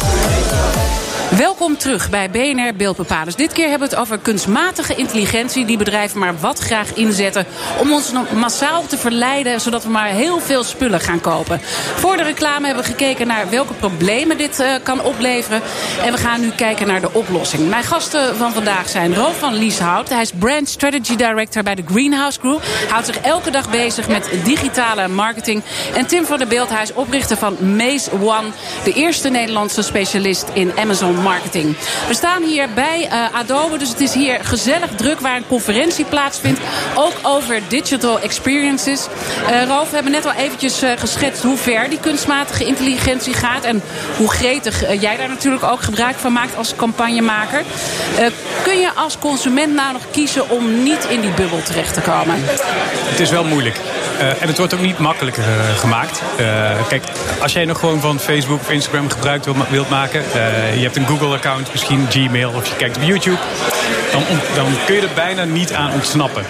Welkom 1.38 1.78
terug 1.78 2.10
bij 2.10 2.30
BNR 2.30 2.76
Beeldbepalers. 2.76 3.36
Dit 3.36 3.52
keer 3.52 3.70
hebben 3.70 3.90
we 3.90 3.96
het 3.96 4.04
over 4.04 4.20
kunstmatige 4.20 4.96
intelligentie... 4.96 5.66
die 5.66 5.78
bedrijven 5.78 6.20
maar 6.20 6.40
wat 6.40 6.60
graag 6.60 6.94
inzetten... 6.94 7.46
om 7.80 7.92
ons 7.92 8.12
massaal 8.36 8.86
te 8.86 8.98
verleiden... 8.98 9.62
zodat 9.62 9.84
we 9.84 9.90
maar 9.90 10.08
heel 10.08 10.40
veel 10.40 10.64
spullen 10.64 11.00
gaan 11.00 11.22
kopen. 11.22 11.62
Voor 11.96 12.18
de 12.18 12.24
reclame 12.24 12.66
hebben 12.66 12.84
we 12.84 12.90
gekeken 12.90 13.28
naar 13.28 13.50
welke 13.50 13.74
problemen 13.74 14.38
dit 14.38 14.60
eh, 14.60 14.74
kan 14.84 15.02
opleveren. 15.02 15.62
En 16.04 16.12
we 16.12 16.18
gaan 16.18 16.42
nu 16.42 16.50
kijken 16.50 16.88
naar 16.88 17.02
de 17.02 17.14
oplossing. 17.14 17.70
Mijn 17.70 17.84
gasten 17.84 18.36
van 18.36 18.54
vandaag 18.54 18.90
zijn 18.90 19.16
Rolf 19.16 19.40
van 19.40 19.54
Lieshout. 19.54 20.10
Hij 20.10 20.22
is 20.22 20.32
Brand 20.40 20.70
Strategy 20.70 21.16
Director 21.16 21.64
bij 21.64 21.76
de 21.76 21.84
Greenhouse 21.92 22.40
Group. 22.40 22.64
Houdt 22.90 23.06
zich 23.06 23.20
elke 23.20 23.52
dag 23.52 23.70
bezig 23.70 24.08
met 24.08 24.30
digitale 24.44 25.08
marketing. 25.08 25.62
En 25.96 26.06
Tim 26.06 26.26
van 26.26 26.38
der 26.38 26.48
Beeld, 26.48 26.70
hij 26.70 26.84
is 26.84 26.94
oprichter 26.94 27.38
van 27.38 27.76
Maze 27.76 28.12
One... 28.12 28.48
de 28.84 28.94
eerste 28.94 29.30
Nederlandse 29.30 29.84
specialist 29.94 30.46
in 30.54 30.72
Amazon 30.78 31.16
marketing. 31.22 31.76
We 32.08 32.14
staan 32.14 32.44
hier 32.44 32.70
bij 32.74 33.08
eh, 33.08 33.36
Adobe, 33.36 33.78
dus 33.78 33.90
het 33.90 34.00
is 34.00 34.14
hier 34.14 34.40
gezellig 34.44 34.90
druk 34.96 35.20
waar 35.20 35.36
een 35.36 35.48
conferentie 35.48 36.06
plaatsvindt. 36.06 36.60
Ook 36.96 37.14
over 37.22 37.62
digital 37.68 38.20
experiences. 38.20 39.08
Ralf, 39.68 39.90
we 39.90 39.96
hebben 39.96 40.12
net 40.12 40.26
al 40.26 40.32
eventjes 40.32 40.82
eh, 40.82 40.92
geschetst 40.98 41.44
hoe 41.44 41.58
ver 41.58 41.90
die 41.90 42.00
kunstmatige 42.00 42.66
intelligentie 42.66 43.34
gaat. 43.34 43.64
En 43.64 43.82
hoe 44.18 44.30
gretig 44.30 45.02
jij 45.02 45.18
daar 45.18 45.30
natuurlijk 45.30 45.64
ook 45.64 45.82
gebruik 45.82 46.16
van 46.16 46.34
maakt 46.34 46.58
als 46.58 46.76
campagnemaker. 46.76 47.64
Kun 48.64 48.80
je 48.80 48.94
als 48.96 49.18
consument 49.20 49.74
nou 49.74 49.94
nog 49.94 50.04
kiezen 50.12 50.50
om 50.50 50.84
niet 50.84 51.06
in 51.10 51.22
die 51.22 51.32
bubbel 51.32 51.62
terecht 51.64 51.94
te 51.94 52.02
komen? 52.02 52.36
Het 53.10 53.20
is 53.20 53.30
wel 53.30 53.44
moeilijk. 53.44 53.80
Eh, 54.20 54.42
en 54.42 54.48
het 54.48 54.58
wordt 54.58 54.74
ook 54.74 54.80
niet 54.80 54.98
makkelijker 54.98 55.44
eh, 55.44 55.78
gemaakt. 55.80 56.22
Eh, 56.38 56.46
kijk, 56.88 57.04
als 57.42 57.54
jij 57.54 57.66
nog 57.66 57.80
gewoon 57.80 58.00
van 58.02 58.20
Facebook 58.20 58.60
of 58.60 58.70
Instagram 58.70 59.10
gebruik 59.10 59.44
wil- 59.44 59.56
wilt 59.70 59.90
maken... 59.90 60.24
je 60.76 60.82
hebt 60.84 60.96
een 60.96 61.08
Google-account, 61.08 61.72
misschien 61.72 62.08
Gmail 62.10 62.52
of 62.52 62.66
je 62.68 62.76
kijkt 62.76 62.98
op 62.98 63.04
YouTube... 63.04 63.38
dan, 64.12 64.24
dan 64.56 64.66
kun 64.86 64.96
je 64.96 65.02
er 65.02 65.08
bijna 65.16 65.44
niet 65.44 65.74
aan 65.74 65.92
ontsnappen. 65.92 66.46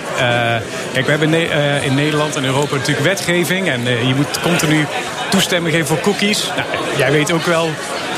Kijk, 0.93 1.05
we 1.05 1.09
hebben 1.11 1.33
in, 1.33 1.49
Ne- 1.49 1.79
in 1.83 1.95
Nederland 1.95 2.35
en 2.35 2.45
Europa 2.45 2.75
natuurlijk 2.75 3.07
wetgeving... 3.07 3.69
en 3.69 4.07
je 4.07 4.13
moet 4.15 4.39
continu 4.41 4.85
toestemming 5.29 5.73
geven 5.75 5.87
voor 5.87 5.99
cookies. 5.99 6.47
Nou, 6.55 6.67
jij 6.97 7.11
weet 7.11 7.31
ook 7.31 7.45
wel, 7.45 7.69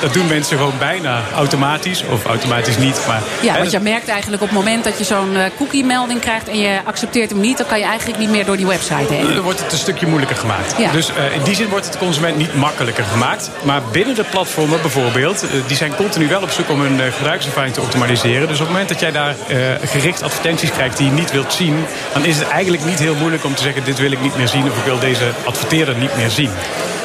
dat 0.05 0.13
doen 0.13 0.27
mensen 0.27 0.57
gewoon 0.57 0.77
bijna 0.79 1.21
automatisch. 1.35 2.03
Of 2.11 2.25
automatisch 2.25 2.77
niet, 2.77 3.03
maar... 3.07 3.21
Ja, 3.41 3.53
hè, 3.53 3.59
want 3.59 3.71
je 3.71 3.79
merkt 3.79 4.07
eigenlijk 4.07 4.41
op 4.41 4.47
het 4.47 4.57
moment 4.57 4.83
dat 4.83 4.97
je 4.97 5.03
zo'n 5.03 5.35
eh, 5.35 5.43
cookie-melding 5.57 6.19
krijgt... 6.19 6.47
en 6.47 6.59
je 6.59 6.79
accepteert 6.83 7.29
hem 7.29 7.39
niet, 7.39 7.57
dan 7.57 7.67
kan 7.67 7.79
je 7.79 7.85
eigenlijk 7.85 8.19
niet 8.19 8.29
meer 8.29 8.45
door 8.45 8.57
die 8.57 8.67
website 8.67 9.13
heen. 9.13 9.33
Dan 9.33 9.43
wordt 9.43 9.63
het 9.63 9.71
een 9.71 9.77
stukje 9.77 10.07
moeilijker 10.07 10.37
gemaakt. 10.37 10.75
Ja. 10.77 10.91
Dus 10.91 11.09
eh, 11.09 11.35
in 11.35 11.43
die 11.43 11.55
zin 11.55 11.67
wordt 11.69 11.85
het 11.85 11.93
de 11.93 11.99
consument 11.99 12.37
niet 12.37 12.55
makkelijker 12.55 13.03
gemaakt. 13.03 13.49
Maar 13.63 13.81
binnen 13.91 14.15
de 14.15 14.23
platformen 14.23 14.81
bijvoorbeeld, 14.81 15.43
eh, 15.43 15.49
die 15.67 15.77
zijn 15.77 15.95
continu 15.95 16.27
wel 16.27 16.41
op 16.41 16.49
zoek 16.49 16.69
om 16.69 16.81
hun 16.81 17.13
gebruikservaring 17.13 17.73
te 17.73 17.81
optimaliseren. 17.81 18.47
Dus 18.47 18.59
op 18.59 18.65
het 18.65 18.71
moment 18.71 18.89
dat 18.89 18.99
jij 18.99 19.11
daar 19.11 19.35
gericht 19.83 20.23
advertenties 20.23 20.71
krijgt 20.71 20.97
die 20.97 21.05
je 21.05 21.11
niet 21.13 21.31
wilt 21.31 21.53
zien, 21.53 21.85
dan 22.13 22.25
is 22.25 22.37
het 22.37 22.47
eigenlijk 22.47 22.85
niet 22.85 22.99
heel 22.99 23.15
moeilijk 23.15 23.43
om 23.43 23.55
te 23.55 23.61
zeggen: 23.61 23.83
dit 23.83 23.99
wil 23.99 24.11
ik 24.11 24.21
niet 24.21 24.37
meer 24.37 24.47
zien 24.47 24.63
of 24.63 24.77
ik 24.77 24.83
wil 24.83 24.99
deze 24.99 25.31
adverteerder 25.45 25.95
niet 25.95 26.15
meer 26.15 26.29
zien. 26.29 26.49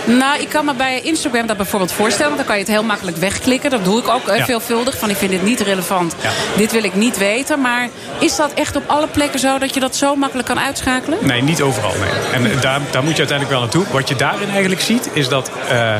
Nou, 0.05 0.41
ik 0.41 0.49
kan 0.49 0.65
me 0.65 0.75
bij 0.75 1.01
Instagram 1.03 1.47
dat 1.47 1.57
bijvoorbeeld 1.57 1.93
voorstellen. 1.93 2.27
Want 2.27 2.37
dan 2.37 2.47
kan 2.47 2.55
je 2.57 2.63
het 2.63 2.73
heel 2.73 2.83
makkelijk 2.85 3.17
wegklikken. 3.17 3.71
Dat 3.71 3.85
doe 3.85 3.99
ik 4.01 4.09
ook 4.09 4.29
eh, 4.29 4.37
Ja. 4.37 4.45
veelvuldig. 4.45 4.99
Van 4.99 5.11
ik 5.11 5.17
vind 5.17 5.31
dit 5.31 5.43
niet 5.43 5.61
relevant. 5.61 6.15
Ja. 6.23 6.31
Dit 6.57 6.73
wil 6.73 6.85
ik 6.85 6.95
niet 6.95 7.19
weten. 7.19 7.61
Maar 7.61 7.89
is 8.19 8.37
dat 8.37 8.53
echt 8.55 8.77
op 8.77 8.83
alle 8.87 9.07
plekken 9.07 9.41
zo 9.41 9.59
dat 9.59 9.75
je 9.75 9.81
dat 9.81 9.97
zo 9.97 10.17
makkelijk 10.17 10.49
kan 10.49 10.59
uitschakelen? 10.61 11.19
Nee, 11.21 11.43
niet 11.43 11.63
overal. 11.63 11.93
Nee. 12.01 12.11
En 12.33 12.51
eh, 12.51 12.61
daar, 12.61 12.81
daar 12.91 13.03
moet 13.03 13.13
je 13.17 13.19
uiteindelijk 13.27 13.51
wel 13.51 13.61
naartoe. 13.61 13.85
Wat 13.91 14.09
je 14.09 14.17
daarin 14.17 14.51
eigenlijk 14.51 14.81
ziet, 14.81 15.09
is 15.13 15.29
dat. 15.29 15.51
eh, 15.69 15.95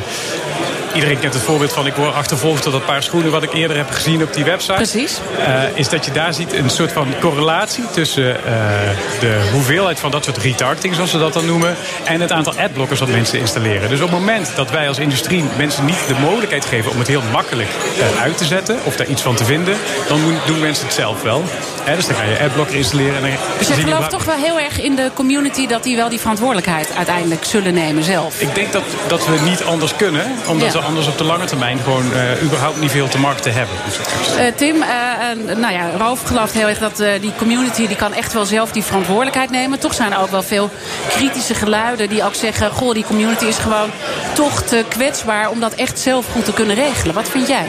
iedereen 0.95 1.19
kent 1.19 1.35
het 1.35 1.43
voorbeeld 1.43 1.73
van 1.73 1.87
ik 1.87 1.95
word 1.95 2.15
achtervolgd 2.15 2.63
door 2.63 2.73
dat 2.73 2.85
paar 2.85 3.03
schoenen 3.03 3.31
wat 3.31 3.43
ik 3.43 3.53
eerder 3.53 3.77
heb 3.77 3.91
gezien 3.91 4.23
op 4.23 4.35
die 4.35 4.45
website. 4.45 4.73
Precies. 4.73 5.21
Uh, 5.39 5.63
is 5.75 5.89
dat 5.89 6.05
je 6.05 6.13
daar 6.13 6.35
ziet 6.35 6.53
een 6.53 6.71
soort 6.71 6.93
van 6.93 7.15
correlatie 7.21 7.85
tussen 7.93 8.25
uh, 8.25 8.35
de 9.21 9.49
hoeveelheid 9.53 10.01
van 10.01 10.11
dat 10.11 10.25
soort 10.25 10.37
retargeting, 10.37 10.95
zoals 10.95 11.11
ze 11.11 11.19
dat 11.19 11.33
dan 11.33 11.47
noemen, 11.47 11.77
en 12.05 12.21
het 12.21 12.33
aantal 12.33 12.55
adblockers 12.59 12.99
dat 12.99 13.09
mensen 13.09 13.39
installeren. 13.39 13.89
Dus 13.89 14.01
op 14.01 14.11
het 14.11 14.19
moment 14.19 14.53
dat 14.55 14.71
wij 14.71 14.89
als 14.89 14.99
industrie 14.99 15.45
mensen 15.57 15.85
niet 15.85 16.07
de 16.07 16.15
mogelijkheid 16.21 16.65
geven 16.65 16.91
om 16.91 16.99
het 16.99 17.09
heel 17.09 17.23
makkelijk 17.33 17.69
uh, 17.69 18.23
uit 18.23 18.39
te 18.39 18.45
zetten 18.45 18.79
of 18.85 18.97
daar 18.97 19.07
iets 19.07 19.23
van 19.23 19.35
te 19.35 19.45
vinden, 19.45 19.77
dan 20.09 20.21
doen 20.47 20.61
mensen 20.61 20.85
het 20.85 20.95
zelf 20.95 21.23
wel. 21.23 21.45
He, 21.85 21.97
dus 21.97 22.07
dan 22.07 22.17
ga 22.17 22.23
je 22.23 22.39
adblocker 22.41 22.75
installeren. 22.75 23.15
En 23.15 23.21
dan 23.21 23.31
dus 23.59 23.69
je 23.69 23.75
gelooft 23.75 24.11
toch 24.11 24.25
wel 24.25 24.37
heel 24.37 24.61
erg 24.61 24.81
in 24.81 24.95
de 24.95 25.11
community 25.15 25.67
dat 25.67 25.83
die 25.83 25.97
wel 25.97 26.09
die 26.09 26.19
verantwoordelijkheid 26.19 26.95
uiteindelijk 26.97 27.45
zullen 27.45 27.75
nemen 27.75 28.05
zelf? 28.05 28.41
Ik 28.41 28.55
denk 28.55 28.73
dat, 28.73 28.83
dat 29.09 29.27
we 29.27 29.39
niet 29.45 29.63
anders 29.65 29.97
kunnen, 29.97 30.27
omdat 30.47 30.73
ja. 30.73 30.80
We 30.81 30.87
anders 30.87 31.07
op 31.07 31.19
de 31.19 31.25
lange 31.25 31.45
termijn 31.45 31.79
gewoon 31.79 32.13
uh, 32.13 32.43
überhaupt 32.43 32.81
niet 32.81 32.91
veel 32.91 33.09
te 33.09 33.19
markten 33.19 33.53
hebben. 33.53 33.77
Uh, 34.39 34.45
Tim, 34.57 34.77
uh, 34.77 35.57
nou 35.57 35.73
ja, 35.73 35.91
Roof 35.99 36.23
gelooft 36.23 36.53
heel 36.53 36.69
erg 36.69 36.79
dat 36.79 37.03
die 37.21 37.33
community 37.39 37.87
die 37.87 37.97
kan 37.97 38.13
echt 38.13 38.33
wel 38.33 38.45
zelf 38.45 38.73
die 38.73 38.83
verantwoordelijkheid 38.83 39.51
nemen. 39.51 39.79
Toch 39.79 39.95
zijn 39.95 40.13
er 40.13 40.19
ook 40.19 40.31
wel 40.31 40.43
veel 40.43 40.71
kritische 41.09 41.55
geluiden 41.55 42.09
die 42.09 42.25
ook 42.25 42.35
zeggen, 42.35 42.71
goh, 42.71 42.95
die 42.95 43.05
community 43.05 43.45
is 43.45 43.59
gewoon 43.59 43.91
toch 44.33 44.63
te 44.63 44.85
kwetsbaar 44.89 45.51
om 45.51 45.61
dat 45.61 45.75
echt 45.75 45.99
zelf 45.99 46.27
goed 46.33 46.45
te 46.45 46.53
kunnen 46.53 46.77
regelen. 46.77 47.15
Wat 47.15 47.29
vind 47.29 47.49
jij? 47.49 47.67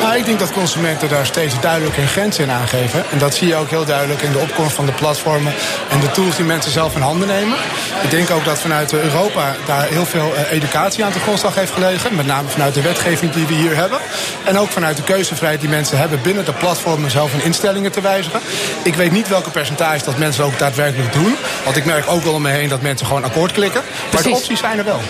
Nou, 0.00 0.16
ik 0.16 0.24
denk 0.24 0.38
dat 0.38 0.52
consumenten 0.52 1.08
daar 1.08 1.26
steeds 1.26 1.60
duidelijker 1.60 2.02
een 2.02 2.08
grens 2.08 2.38
in 2.38 2.50
aangeven. 2.50 3.04
En 3.12 3.18
dat 3.18 3.34
zie 3.34 3.48
je 3.48 3.54
ook 3.54 3.70
heel 3.70 3.84
duidelijk 3.84 4.22
in 4.22 4.32
de 4.32 4.38
opkomst 4.38 4.74
van 4.74 4.86
de 4.86 4.92
platformen 4.92 5.52
en 5.90 6.00
de 6.00 6.10
tools 6.10 6.36
die 6.36 6.44
mensen 6.44 6.72
zelf 6.72 6.94
in 6.94 7.00
handen 7.00 7.28
nemen. 7.28 7.56
Ik 8.02 8.10
denk 8.10 8.30
ook 8.30 8.44
dat 8.44 8.58
vanuit 8.58 8.92
Europa 8.92 9.54
daar 9.66 9.86
heel 9.86 10.06
veel 10.06 10.32
educatie 10.50 11.04
aan 11.04 11.12
de 11.12 11.20
grondslag 11.20 11.54
heeft 11.54 11.72
gelegen. 11.72 12.14
Met 12.14 12.26
name 12.26 12.47
vanuit 12.50 12.74
de 12.74 12.82
wetgeving 12.82 13.32
die 13.32 13.46
we 13.46 13.54
hier 13.54 13.76
hebben. 13.76 13.98
En 14.44 14.58
ook 14.58 14.70
vanuit 14.70 14.96
de 14.96 15.02
keuzevrijheid 15.02 15.60
die 15.60 15.70
mensen 15.70 15.98
hebben 15.98 16.22
binnen 16.22 16.44
de 16.44 16.52
platformen 16.52 17.10
zelf 17.10 17.32
hun 17.32 17.44
instellingen 17.44 17.92
te 17.92 18.00
wijzigen. 18.00 18.40
Ik 18.82 18.94
weet 18.94 19.12
niet 19.12 19.28
welke 19.28 19.50
percentage 19.50 20.04
dat 20.04 20.18
mensen 20.18 20.44
ook 20.44 20.58
daadwerkelijk 20.58 21.12
doen. 21.12 21.36
Want 21.64 21.76
ik 21.76 21.84
merk 21.84 22.04
ook 22.08 22.22
wel 22.22 22.34
om 22.34 22.42
me 22.42 22.50
heen 22.50 22.68
dat 22.68 22.82
mensen 22.82 23.06
gewoon 23.06 23.24
akkoord 23.24 23.52
klikken. 23.52 23.82
Maar 23.82 24.10
Precies. 24.10 24.30
de 24.30 24.36
opties 24.36 24.58
zijn 24.58 24.78
er 24.78 24.84
wel. 24.84 25.00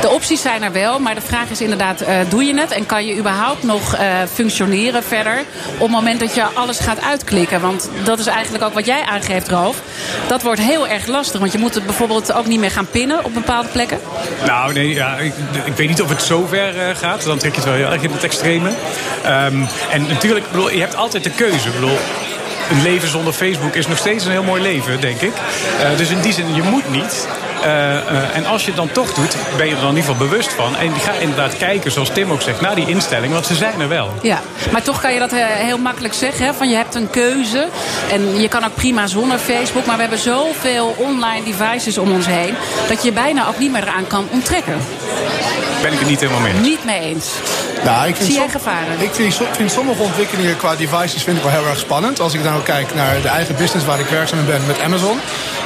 De 0.00 0.08
opties 0.08 0.42
zijn 0.42 0.62
er 0.62 0.72
wel, 0.72 0.98
maar 0.98 1.14
de 1.14 1.20
vraag 1.20 1.50
is 1.50 1.60
inderdaad, 1.60 2.02
uh, 2.02 2.08
doe 2.28 2.44
je 2.44 2.58
het? 2.58 2.70
En 2.70 2.86
kan 2.86 3.06
je 3.06 3.16
überhaupt 3.16 3.62
nog 3.62 3.94
uh, 3.94 4.00
functioneren 4.32 5.02
verder 5.02 5.38
op 5.74 5.80
het 5.80 5.90
moment 5.90 6.20
dat 6.20 6.34
je 6.34 6.44
alles 6.54 6.78
gaat 6.78 7.00
uitklikken? 7.00 7.60
Want 7.60 7.88
dat 8.04 8.18
is 8.18 8.26
eigenlijk 8.26 8.64
ook 8.64 8.74
wat 8.74 8.86
jij 8.86 9.02
aangeeft, 9.02 9.48
Roof. 9.48 9.76
Dat 10.26 10.42
wordt 10.42 10.60
heel 10.60 10.88
erg 10.88 11.06
lastig, 11.06 11.40
want 11.40 11.52
je 11.52 11.58
moet 11.58 11.74
het 11.74 11.86
bijvoorbeeld 11.86 12.32
ook 12.32 12.46
niet 12.46 12.60
meer 12.60 12.70
gaan 12.70 12.86
pinnen 12.90 13.24
op 13.24 13.34
bepaalde 13.34 13.68
plekken. 13.68 13.98
Nou, 14.46 14.72
nee, 14.72 14.94
ja, 14.94 15.16
ik, 15.16 15.32
ik 15.64 15.76
weet 15.76 15.88
niet 15.88 16.02
of 16.02 16.08
het 16.08 16.22
zo 16.22 16.46
ver 16.46 16.76
uh, 16.76 16.83
gaat. 16.92 17.24
Dan 17.24 17.38
trek 17.38 17.50
je 17.50 17.60
het 17.60 17.68
wel 17.68 17.78
heel 17.78 17.92
erg 17.92 18.02
in 18.02 18.10
het 18.10 18.24
extreme. 18.24 18.68
Um, 18.68 19.66
en 19.90 20.06
natuurlijk, 20.08 20.50
bedoel, 20.50 20.70
je 20.70 20.80
hebt 20.80 20.96
altijd 20.96 21.24
de 21.24 21.30
keuze. 21.30 21.70
Bedoel, 21.70 21.98
een 22.70 22.82
leven 22.82 23.08
zonder 23.08 23.32
Facebook 23.32 23.74
is 23.74 23.86
nog 23.86 23.98
steeds 23.98 24.24
een 24.24 24.30
heel 24.30 24.42
mooi 24.42 24.62
leven, 24.62 25.00
denk 25.00 25.20
ik. 25.20 25.32
Uh, 25.80 25.96
dus 25.96 26.10
in 26.10 26.20
die 26.20 26.32
zin, 26.32 26.54
je 26.54 26.62
moet 26.62 26.90
niet. 26.90 27.26
Uh, 27.64 27.70
uh, 27.70 28.36
en 28.36 28.46
als 28.46 28.60
je 28.60 28.66
het 28.66 28.76
dan 28.76 28.92
toch 28.92 29.14
doet, 29.14 29.36
ben 29.56 29.66
je 29.66 29.74
er 29.74 29.80
dan 29.80 29.90
in 29.90 29.96
ieder 29.96 30.10
geval 30.10 30.28
bewust 30.28 30.52
van. 30.52 30.76
En 30.76 30.94
ga 30.94 31.12
inderdaad 31.12 31.56
kijken, 31.56 31.90
zoals 31.92 32.10
Tim 32.10 32.30
ook 32.30 32.42
zegt, 32.42 32.60
naar 32.60 32.74
die 32.74 32.88
instelling. 32.88 33.32
Want 33.32 33.46
ze 33.46 33.54
zijn 33.54 33.80
er 33.80 33.88
wel. 33.88 34.10
Ja, 34.22 34.40
maar 34.72 34.82
toch 34.82 35.00
kan 35.00 35.12
je 35.12 35.18
dat 35.18 35.30
heel 35.34 35.78
makkelijk 35.78 36.14
zeggen. 36.14 36.46
Hè? 36.46 36.54
Van 36.54 36.68
je 36.68 36.76
hebt 36.76 36.94
een 36.94 37.10
keuze. 37.10 37.68
En 38.10 38.40
je 38.40 38.48
kan 38.48 38.64
ook 38.64 38.74
prima 38.74 39.06
zonder 39.06 39.38
Facebook. 39.38 39.86
Maar 39.86 39.94
we 39.94 40.00
hebben 40.00 40.18
zoveel 40.18 40.94
online 40.98 41.44
devices 41.44 41.98
om 41.98 42.12
ons 42.12 42.26
heen. 42.26 42.54
Dat 42.88 43.02
je 43.02 43.04
je 43.04 43.12
bijna 43.12 43.48
ook 43.48 43.58
niet 43.58 43.72
meer 43.72 43.82
eraan 43.82 44.06
kan 44.06 44.26
onttrekken. 44.30 44.76
Ben 45.82 45.92
ik 45.92 45.98
het 45.98 46.08
niet 46.08 46.20
helemaal 46.20 46.40
mee 46.40 46.52
eens. 46.52 46.66
Niet 46.66 46.84
mee 46.84 47.00
eens. 47.00 47.26
Nou, 47.84 48.08
ik 48.08 48.16
vind 48.16 48.28
Zie 48.28 48.38
jij 48.38 48.48
gevaren? 48.48 49.00
Ik 49.00 49.10
vind, 49.12 49.40
vind 49.52 49.70
sommige 49.70 50.02
ontwikkelingen 50.02 50.56
qua 50.56 50.76
devices 50.76 51.22
vind 51.22 51.36
ik 51.36 51.42
wel 51.42 51.52
heel 51.52 51.66
erg 51.66 51.78
spannend. 51.78 52.20
Als 52.20 52.34
ik 52.34 52.42
dan 52.42 52.54
ook 52.54 52.64
kijk 52.64 52.94
naar 52.94 53.22
de 53.22 53.28
eigen 53.28 53.56
business 53.56 53.86
waar 53.86 54.00
ik 54.00 54.06
werkzaam 54.06 54.38
in 54.38 54.46
ben 54.46 54.66
met 54.66 54.80
Amazon. 54.80 55.18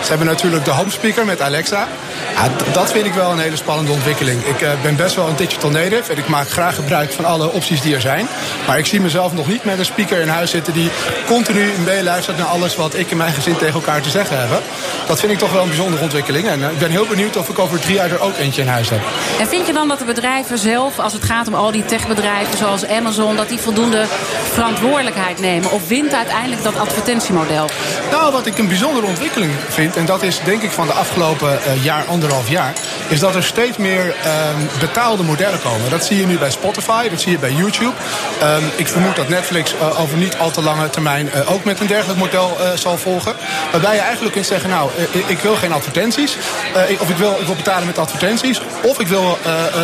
Ze 0.02 0.08
hebben 0.08 0.26
natuurlijk 0.26 0.64
de 0.64 0.70
home 0.70 0.90
speaker 0.90 1.24
met 1.24 1.40
Alexa. 1.40 1.88
Ja, 2.38 2.50
dat 2.72 2.92
vind 2.92 3.06
ik 3.06 3.12
wel 3.12 3.30
een 3.30 3.38
hele 3.38 3.56
spannende 3.56 3.92
ontwikkeling. 3.92 4.44
Ik 4.44 4.60
uh, 4.60 4.70
ben 4.82 4.96
best 4.96 5.14
wel 5.14 5.28
een 5.28 5.36
digital 5.36 5.70
native 5.70 6.12
en 6.12 6.18
ik 6.18 6.28
maak 6.28 6.50
graag 6.50 6.74
gebruik 6.74 7.12
van 7.12 7.24
alle 7.24 7.52
opties 7.52 7.80
die 7.80 7.94
er 7.94 8.00
zijn. 8.00 8.28
Maar 8.66 8.78
ik 8.78 8.86
zie 8.86 9.00
mezelf 9.00 9.32
nog 9.32 9.48
niet 9.48 9.64
met 9.64 9.78
een 9.78 9.84
speaker 9.84 10.20
in 10.20 10.28
huis 10.28 10.50
zitten 10.50 10.72
die 10.72 10.90
continu 11.26 11.72
meeluistert 11.84 12.36
naar 12.36 12.46
alles 12.46 12.76
wat 12.76 12.94
ik 12.94 13.10
en 13.10 13.16
mijn 13.16 13.32
gezin 13.32 13.56
tegen 13.56 13.74
elkaar 13.74 14.00
te 14.00 14.10
zeggen 14.10 14.38
hebben. 14.38 14.60
Dat 15.06 15.20
vind 15.20 15.32
ik 15.32 15.38
toch 15.38 15.52
wel 15.52 15.62
een 15.62 15.68
bijzondere 15.68 16.02
ontwikkeling. 16.02 16.48
En 16.48 16.60
uh, 16.60 16.70
ik 16.70 16.78
ben 16.78 16.90
heel 16.90 17.06
benieuwd 17.06 17.36
of 17.36 17.48
ik 17.48 17.58
over 17.58 17.80
drie 17.80 17.94
jaar 17.94 18.10
er 18.10 18.20
ook 18.20 18.36
eentje 18.36 18.62
in 18.62 18.68
huis 18.68 18.90
heb. 18.90 19.00
En 19.40 19.48
vind 19.48 19.66
je 19.66 19.72
dan 19.72 19.88
dat 19.88 19.98
de 19.98 20.04
bedrijven 20.04 20.58
zelf, 20.58 20.98
als 20.98 21.12
het 21.12 21.24
gaat 21.24 21.48
om 21.48 21.54
al 21.54 21.70
die 21.70 21.84
techbedrijven 21.84 22.58
zoals 22.58 22.86
Amazon, 22.86 23.36
dat 23.36 23.48
die 23.48 23.58
voldoende 23.58 24.04
verantwoordelijkheid 24.52 25.40
nemen? 25.40 25.70
Of 25.70 25.88
wint 25.88 26.14
uiteindelijk 26.14 26.62
dat 26.62 26.78
advertentiemodel? 26.78 27.68
Nou, 28.10 28.32
wat 28.32 28.46
ik 28.46 28.58
een 28.58 28.68
bijzondere 28.68 29.06
ontwikkeling 29.06 29.52
vind, 29.68 29.96
en 29.96 30.06
dat 30.06 30.22
is 30.22 30.40
denk 30.44 30.62
ik 30.62 30.70
van 30.70 30.86
de 30.86 30.92
afgelopen 30.92 31.58
uh, 31.66 31.84
jaar, 31.84 32.04
anderhalf 32.04 32.26
jaar, 32.48 32.72
is 33.08 33.20
dat 33.20 33.34
er 33.34 33.44
steeds 33.44 33.76
meer 33.76 34.06
um, 34.06 34.68
betaalde 34.80 35.22
modellen 35.22 35.60
komen. 35.60 35.90
Dat 35.90 36.04
zie 36.04 36.16
je 36.16 36.26
nu 36.26 36.38
bij 36.38 36.50
Spotify, 36.50 37.08
dat 37.08 37.20
zie 37.20 37.32
je 37.32 37.38
bij 37.38 37.52
YouTube. 37.52 37.92
Um, 38.42 38.70
ik 38.76 38.88
vermoed 38.88 39.16
dat 39.16 39.28
Netflix 39.28 39.74
uh, 39.74 40.00
over 40.00 40.18
niet 40.18 40.36
al 40.38 40.50
te 40.50 40.62
lange 40.62 40.90
termijn 40.90 41.30
uh, 41.34 41.52
ook 41.52 41.64
met 41.64 41.80
een 41.80 41.86
dergelijk 41.86 42.18
model 42.18 42.56
zal 42.74 42.98
volgen. 42.98 43.34
Waarbij 43.70 43.94
je 43.94 44.00
eigenlijk 44.00 44.32
kunt 44.34 44.46
zeggen, 44.46 44.70
nou, 44.70 44.90
ik 45.26 45.38
wil 45.38 45.54
geen 45.54 45.72
advertenties. 45.72 46.36
of 46.98 47.10
ik 47.10 47.16
wil, 47.16 47.36
ik 47.40 47.46
wil 47.46 47.54
betalen 47.54 47.86
met 47.86 47.98
advertenties. 47.98 48.60
Of 48.82 49.00
ik 49.00 49.06
wil 49.06 49.38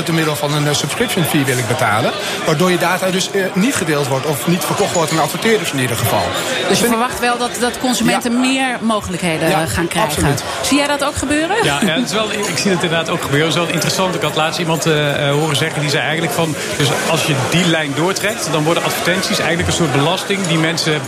door 0.04 0.14
middel 0.14 0.36
van 0.36 0.54
een 0.54 0.74
subscription 0.74 1.24
fee 1.24 1.44
wil 1.44 1.58
ik 1.58 1.66
betalen. 1.66 2.12
Waardoor 2.46 2.70
je 2.70 2.78
data 2.78 3.10
dus 3.10 3.30
niet 3.52 3.74
gedeeld 3.74 4.06
wordt 4.08 4.26
of 4.26 4.46
niet 4.46 4.64
verkocht 4.64 4.92
wordt 4.92 5.12
aan 5.12 5.18
adverteerders 5.18 5.72
in 5.72 5.78
ieder 5.78 5.96
geval. 5.96 6.22
Dus 6.68 6.80
je 6.80 6.86
verwacht 6.86 7.20
wel 7.20 7.38
dat, 7.38 7.50
dat 7.60 7.78
consumenten 7.78 8.32
ja. 8.32 8.38
meer 8.38 8.76
mogelijkheden 8.80 9.48
ja, 9.48 9.66
gaan 9.66 9.88
krijgen. 9.88 10.12
Absoluut. 10.12 10.44
Zie 10.62 10.78
jij 10.78 10.86
dat 10.86 11.04
ook 11.04 11.16
gebeuren? 11.16 11.56
Ja, 11.62 11.78
ja 11.80 11.94
het 11.94 12.04
is 12.04 12.12
wel, 12.12 12.32
ik 12.32 12.58
zie 12.58 12.70
het 12.70 12.82
inderdaad 12.82 13.08
ook 13.08 13.22
gebeuren. 13.22 13.46
Het 13.48 13.56
is 13.56 13.62
wel 13.62 13.72
interessant. 13.72 14.14
Ik 14.14 14.22
had 14.22 14.36
laatst 14.36 14.58
iemand 14.58 14.86
uh, 14.86 14.94
horen 15.30 15.56
zeggen. 15.56 15.80
Die 15.80 15.90
zei 15.90 16.02
eigenlijk 16.02 16.32
van... 16.32 16.54
Dus 16.76 16.88
als 17.10 17.24
je 17.26 17.34
die 17.50 17.66
lijn 17.66 17.92
doortrekt... 17.96 18.48
dan 18.52 18.64
worden 18.64 18.82
advertenties 18.84 19.38
eigenlijk 19.38 19.68
een 19.68 19.74
soort 19.74 19.92
belasting... 19.92 20.46
die 20.46 20.58
mensen, 20.58 21.00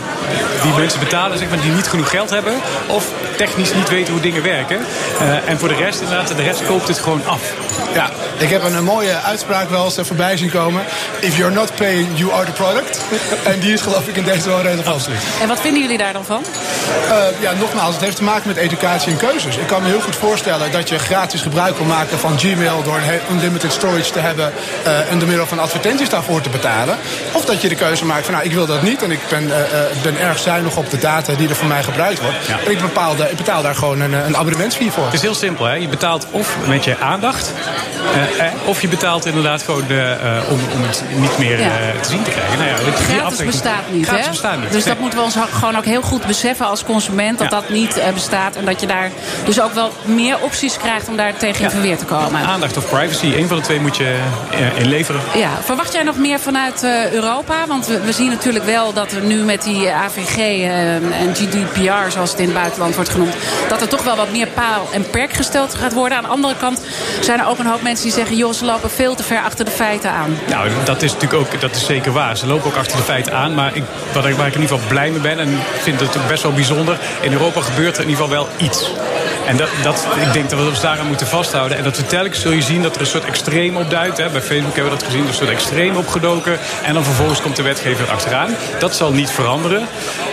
die 0.61 0.73
mensen 0.73 0.99
betalen 0.99 1.37
zeg 1.37 1.49
maar, 1.49 1.61
die 1.61 1.71
niet 1.71 1.87
genoeg 1.87 2.09
geld 2.09 2.29
hebben... 2.29 2.53
of 2.87 3.05
technisch 3.37 3.73
niet 3.73 3.89
weten 3.89 4.13
hoe 4.13 4.21
dingen 4.21 4.43
werken. 4.43 4.79
Uh, 5.21 5.49
en 5.49 5.59
voor 5.59 5.67
de 5.67 5.75
rest 5.75 6.01
inderdaad, 6.01 6.27
de 6.27 6.43
rest 6.43 6.65
koopt 6.65 6.87
het 6.87 6.99
gewoon 6.99 7.21
af. 7.25 7.41
Ja, 7.93 8.09
ik 8.37 8.49
heb 8.49 8.63
een, 8.63 8.83
mooie 8.83 9.21
uitspraak 9.21 9.69
wel 9.69 9.85
eens 9.85 9.99
voorbij 10.01 10.37
zien 10.37 10.49
komen. 10.49 10.83
If 11.19 11.37
you're 11.37 11.53
not 11.53 11.75
paying, 11.75 12.07
you 12.13 12.33
are 12.33 12.45
the 12.45 12.51
product. 12.51 13.01
en 13.51 13.59
die 13.59 13.73
is 13.73 13.81
geloof 13.81 14.07
ik 14.07 14.15
in 14.15 14.23
deze 14.23 14.49
wel 14.49 14.61
relevant. 14.61 14.95
Absoluut. 14.95 15.19
En 15.41 15.47
wat 15.47 15.59
vinden 15.59 15.81
jullie 15.81 15.97
daar 15.97 16.13
dan 16.13 16.25
van? 16.25 16.43
Uh, 17.05 17.41
ja, 17.41 17.51
nogmaals, 17.59 17.93
het 17.93 18.03
heeft 18.03 18.15
te 18.15 18.23
maken 18.23 18.47
met 18.47 18.57
educatie 18.57 19.11
en 19.11 19.17
keuzes. 19.17 19.57
Ik 19.57 19.67
kan 19.67 19.81
me 19.81 19.87
heel 19.87 20.01
goed 20.01 20.15
voorstellen 20.15 20.71
dat 20.71 20.89
je 20.89 20.99
gratis 20.99 21.41
gebruik 21.41 21.77
wil 21.77 21.85
maken 21.85 22.19
van 22.19 22.39
Gmail... 22.39 22.83
door 22.83 22.95
een 22.95 23.35
unlimited 23.35 23.71
storage 23.71 24.11
te 24.11 24.19
hebben 24.19 24.53
uh, 24.85 25.11
en 25.11 25.19
door 25.19 25.27
middel 25.27 25.47
van 25.47 25.59
advertenties 25.59 26.09
daarvoor 26.09 26.41
te 26.41 26.49
betalen. 26.49 26.97
Of 27.31 27.45
dat 27.45 27.61
je 27.61 27.69
de 27.69 27.75
keuze 27.75 28.05
maakt 28.05 28.25
van, 28.25 28.33
nou, 28.33 28.45
ik 28.45 28.53
wil 28.53 28.65
dat 28.65 28.81
niet... 28.81 29.03
en 29.03 29.11
ik 29.11 29.19
ben, 29.29 29.43
uh, 29.43 29.55
ben 30.01 30.19
erg 30.19 30.39
zuinig 30.39 30.77
op 30.77 30.89
de 30.89 30.97
data 30.97 31.33
die 31.33 31.49
er 31.49 31.55
voor 31.55 31.67
mij 31.67 31.83
gebruikt 31.83 32.21
wordt. 32.21 32.45
Ja. 32.47 32.59
En 32.65 32.71
ik, 32.71 32.81
bepaal, 32.81 33.15
de, 33.15 33.29
ik 33.29 33.37
betaal 33.37 33.61
daar 33.61 33.75
gewoon 33.75 33.99
een, 33.99 34.13
een 34.13 34.37
abonnementsfee 34.37 34.91
voor. 34.91 35.05
Het 35.05 35.13
is 35.13 35.21
heel 35.21 35.35
simpel, 35.35 35.65
hè? 35.65 35.73
Je 35.73 35.87
betaalt 35.87 36.27
of 36.31 36.55
met 36.67 36.83
je 36.83 36.97
aandacht... 36.99 37.51
of 38.65 38.81
je 38.81 38.87
betaalt 38.87 39.25
inderdaad 39.25 39.63
gewoon 39.63 39.83
om, 40.49 40.59
om 40.73 40.83
het 40.83 41.03
niet 41.15 41.37
meer 41.37 41.57
te 42.01 42.09
zien 42.09 42.23
te 42.23 42.29
krijgen. 42.29 42.57
Nou 42.57 42.69
ja, 42.69 42.75
Gratis 42.91 43.45
bestaat 43.45 43.91
niet, 43.91 44.05
Gratis 44.05 44.25
hè? 44.25 44.31
bestaat 44.31 44.59
niet. 44.61 44.71
Dus 44.71 44.83
dat 44.83 44.99
moeten 44.99 45.19
we 45.19 45.25
ons 45.25 45.35
gewoon 45.51 45.77
ook 45.77 45.85
heel 45.85 46.01
goed 46.01 46.25
beseffen 46.25 46.65
als 46.65 46.83
consument... 46.83 47.37
dat 47.37 47.51
ja. 47.51 47.59
dat 47.59 47.69
niet 47.69 48.01
bestaat 48.13 48.55
en 48.55 48.65
dat 48.65 48.81
je 48.81 48.87
daar 48.87 49.09
dus 49.45 49.61
ook 49.61 49.73
wel 49.73 49.91
meer 50.03 50.39
opties 50.39 50.77
krijgt 50.77 51.07
om 51.07 51.17
daar 51.17 51.37
tegen 51.37 51.63
in 51.63 51.69
verweer 51.69 51.97
te 51.97 52.05
komen. 52.05 52.41
Aandacht 52.41 52.77
of 52.77 52.89
privacy, 52.89 53.25
een 53.25 53.47
van 53.47 53.57
de 53.57 53.63
twee 53.63 53.79
moet 53.79 53.97
je 53.97 54.15
inleveren. 54.77 55.21
Ja, 55.35 55.49
verwacht 55.63 55.93
jij 55.93 56.03
nog 56.03 56.17
meer 56.17 56.39
vanuit 56.39 56.83
Europa? 57.11 57.67
Want 57.67 57.87
we, 57.87 58.01
we, 58.01 58.11
zien 58.11 58.29
natuurlijk 58.29 58.65
wel 58.65 58.93
dat 58.93 59.11
er 59.11 59.21
nu 59.21 59.35
met 59.35 59.63
die 59.63 59.91
AVG 59.91 60.63
en 61.11 61.35
GDPR, 61.35 62.11
zoals 62.11 62.31
het 62.31 62.39
in 62.39 62.45
het 62.45 62.53
buitenland 62.53 62.95
wordt 62.95 63.09
genoemd, 63.09 63.35
dat 63.69 63.81
er 63.81 63.87
toch 63.87 64.03
wel 64.03 64.15
wat 64.15 64.31
meer 64.31 64.47
paal 64.47 64.87
en 64.91 65.09
perk 65.09 65.33
gesteld 65.33 65.73
gaat 65.73 65.93
worden. 65.93 66.17
Aan 66.17 66.23
de 66.23 66.29
andere 66.29 66.55
kant 66.55 66.81
zijn 67.19 67.39
er 67.39 67.47
ook 67.47 67.56
een 67.59 67.65
hoop 67.65 67.81
mensen 67.81 68.05
die 68.05 68.13
zeggen, 68.13 68.35
joh, 68.35 68.53
ze 68.53 68.65
lopen 68.65 68.89
veel 68.89 69.15
te 69.15 69.23
ver 69.23 69.41
achter 69.41 69.65
de 69.65 69.71
feiten 69.71 70.11
aan. 70.11 70.37
Nou, 70.49 70.69
dat 70.83 71.01
is 71.01 71.13
natuurlijk 71.13 71.41
ook, 71.41 71.61
dat 71.61 71.75
is 71.75 71.85
zeker 71.85 72.11
waar. 72.11 72.37
Ze 72.37 72.47
lopen 72.47 72.65
ook 72.65 72.75
achter 72.77 72.97
de 72.97 73.03
feiten 73.03 73.33
aan. 73.33 73.53
Maar 73.53 73.75
ik, 73.75 73.83
wat 74.13 74.25
ik, 74.25 74.35
waar 74.35 74.47
ik 74.47 74.55
in 74.55 74.61
ieder 74.61 74.75
geval 74.75 74.89
blij 74.89 75.09
mee 75.09 75.19
ben 75.19 75.39
en 75.39 75.59
vind 75.81 75.99
het 75.99 76.17
ook 76.17 76.27
best 76.27 76.43
wel 76.43 76.53
bijzonder. 76.53 76.99
In 77.21 77.31
Europa 77.31 77.61
gebeurt 77.61 77.97
er 77.97 78.03
in 78.03 78.09
ieder 78.09 78.23
geval 78.23 78.39
wel 78.39 78.49
iets. 78.57 78.91
En 79.47 79.57
dat, 79.57 79.69
dat, 79.83 80.07
ik 80.21 80.33
denk 80.33 80.49
dat 80.49 80.59
we 80.59 80.65
ons 80.65 80.81
daaraan 80.81 81.07
moeten 81.07 81.27
vasthouden. 81.27 81.77
En 81.77 81.83
dat 81.83 81.97
we 81.97 82.05
telkens 82.05 82.41
zul 82.41 82.51
je 82.51 82.61
zien 82.61 82.81
dat 82.81 82.95
er 82.95 83.01
een 83.01 83.07
soort 83.07 83.25
extreem 83.25 83.77
opduikt. 83.77 84.15
Bij 84.17 84.41
Facebook 84.41 84.75
hebben 84.75 84.93
we 84.93 84.99
dat 84.99 85.03
gezien, 85.03 85.21
er 85.21 85.29
is 85.29 85.39
een 85.39 85.45
soort 85.45 85.57
extreem 85.57 85.95
opgedoken. 85.95 86.59
En 86.83 86.93
dan 86.93 87.03
vervolgens 87.03 87.41
komt 87.41 87.55
de 87.55 87.63
wetgever 87.63 88.11
achteraan. 88.11 88.55
Dat 88.79 88.95
zal 88.95 89.11
niet 89.11 89.29
veranderen. 89.29 89.87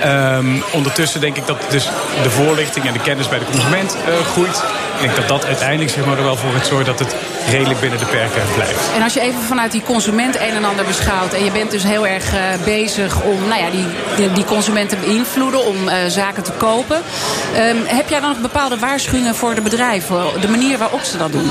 Um, 0.07 0.62
ondertussen 0.73 1.21
denk 1.21 1.37
ik 1.37 1.47
dat 1.47 1.57
dus 1.71 1.88
de 2.23 2.31
voorlichting 2.31 2.87
en 2.87 2.93
de 2.93 2.99
kennis 2.99 3.28
bij 3.28 3.38
de 3.38 3.45
consument 3.45 3.97
uh, 4.09 4.26
groeit. 4.26 4.62
Ik 4.95 5.01
denk 5.01 5.17
dat 5.17 5.29
dat 5.29 5.45
uiteindelijk 5.45 5.91
zeg 5.91 6.07
maar, 6.07 6.19
er 6.19 6.25
wel 6.25 6.37
voor 6.37 6.51
gaat 6.51 6.67
zorgen 6.67 6.87
dat 6.87 6.99
het 6.99 7.17
redelijk 7.51 7.81
binnen 7.81 7.99
de 7.99 8.05
perken 8.05 8.43
blijft. 8.55 8.81
En 8.97 9.03
als 9.03 9.15
je 9.15 9.21
even 9.21 9.41
vanuit 9.41 9.73
die 9.73 9.83
consument 9.83 10.37
een 10.37 10.55
en 10.55 10.65
ander 10.65 10.85
beschouwt... 10.85 11.33
en 11.33 11.45
je 11.45 11.51
bent 11.51 11.71
dus 11.71 11.83
heel 11.83 12.07
erg 12.07 12.35
uh, 12.35 12.41
bezig 12.65 13.23
om 13.23 13.49
nou 13.49 13.63
ja, 13.63 13.71
die, 13.71 13.87
die, 14.17 14.33
die 14.33 14.45
consument 14.45 14.89
te 14.89 14.97
beïnvloeden... 14.97 15.65
om 15.65 15.89
uh, 15.89 15.95
zaken 16.09 16.43
te 16.43 16.53
kopen. 16.53 16.97
Um, 16.97 17.83
heb 17.87 18.09
jij 18.09 18.21
dan 18.21 18.29
nog 18.29 18.41
bepaalde 18.41 18.79
waarschuwingen 18.79 19.35
voor 19.35 19.55
de 19.55 19.61
bedrijven? 19.61 20.41
De 20.41 20.49
manier 20.49 20.79
waarop 20.79 21.03
ze 21.03 21.17
dat 21.17 21.33
doen? 21.33 21.51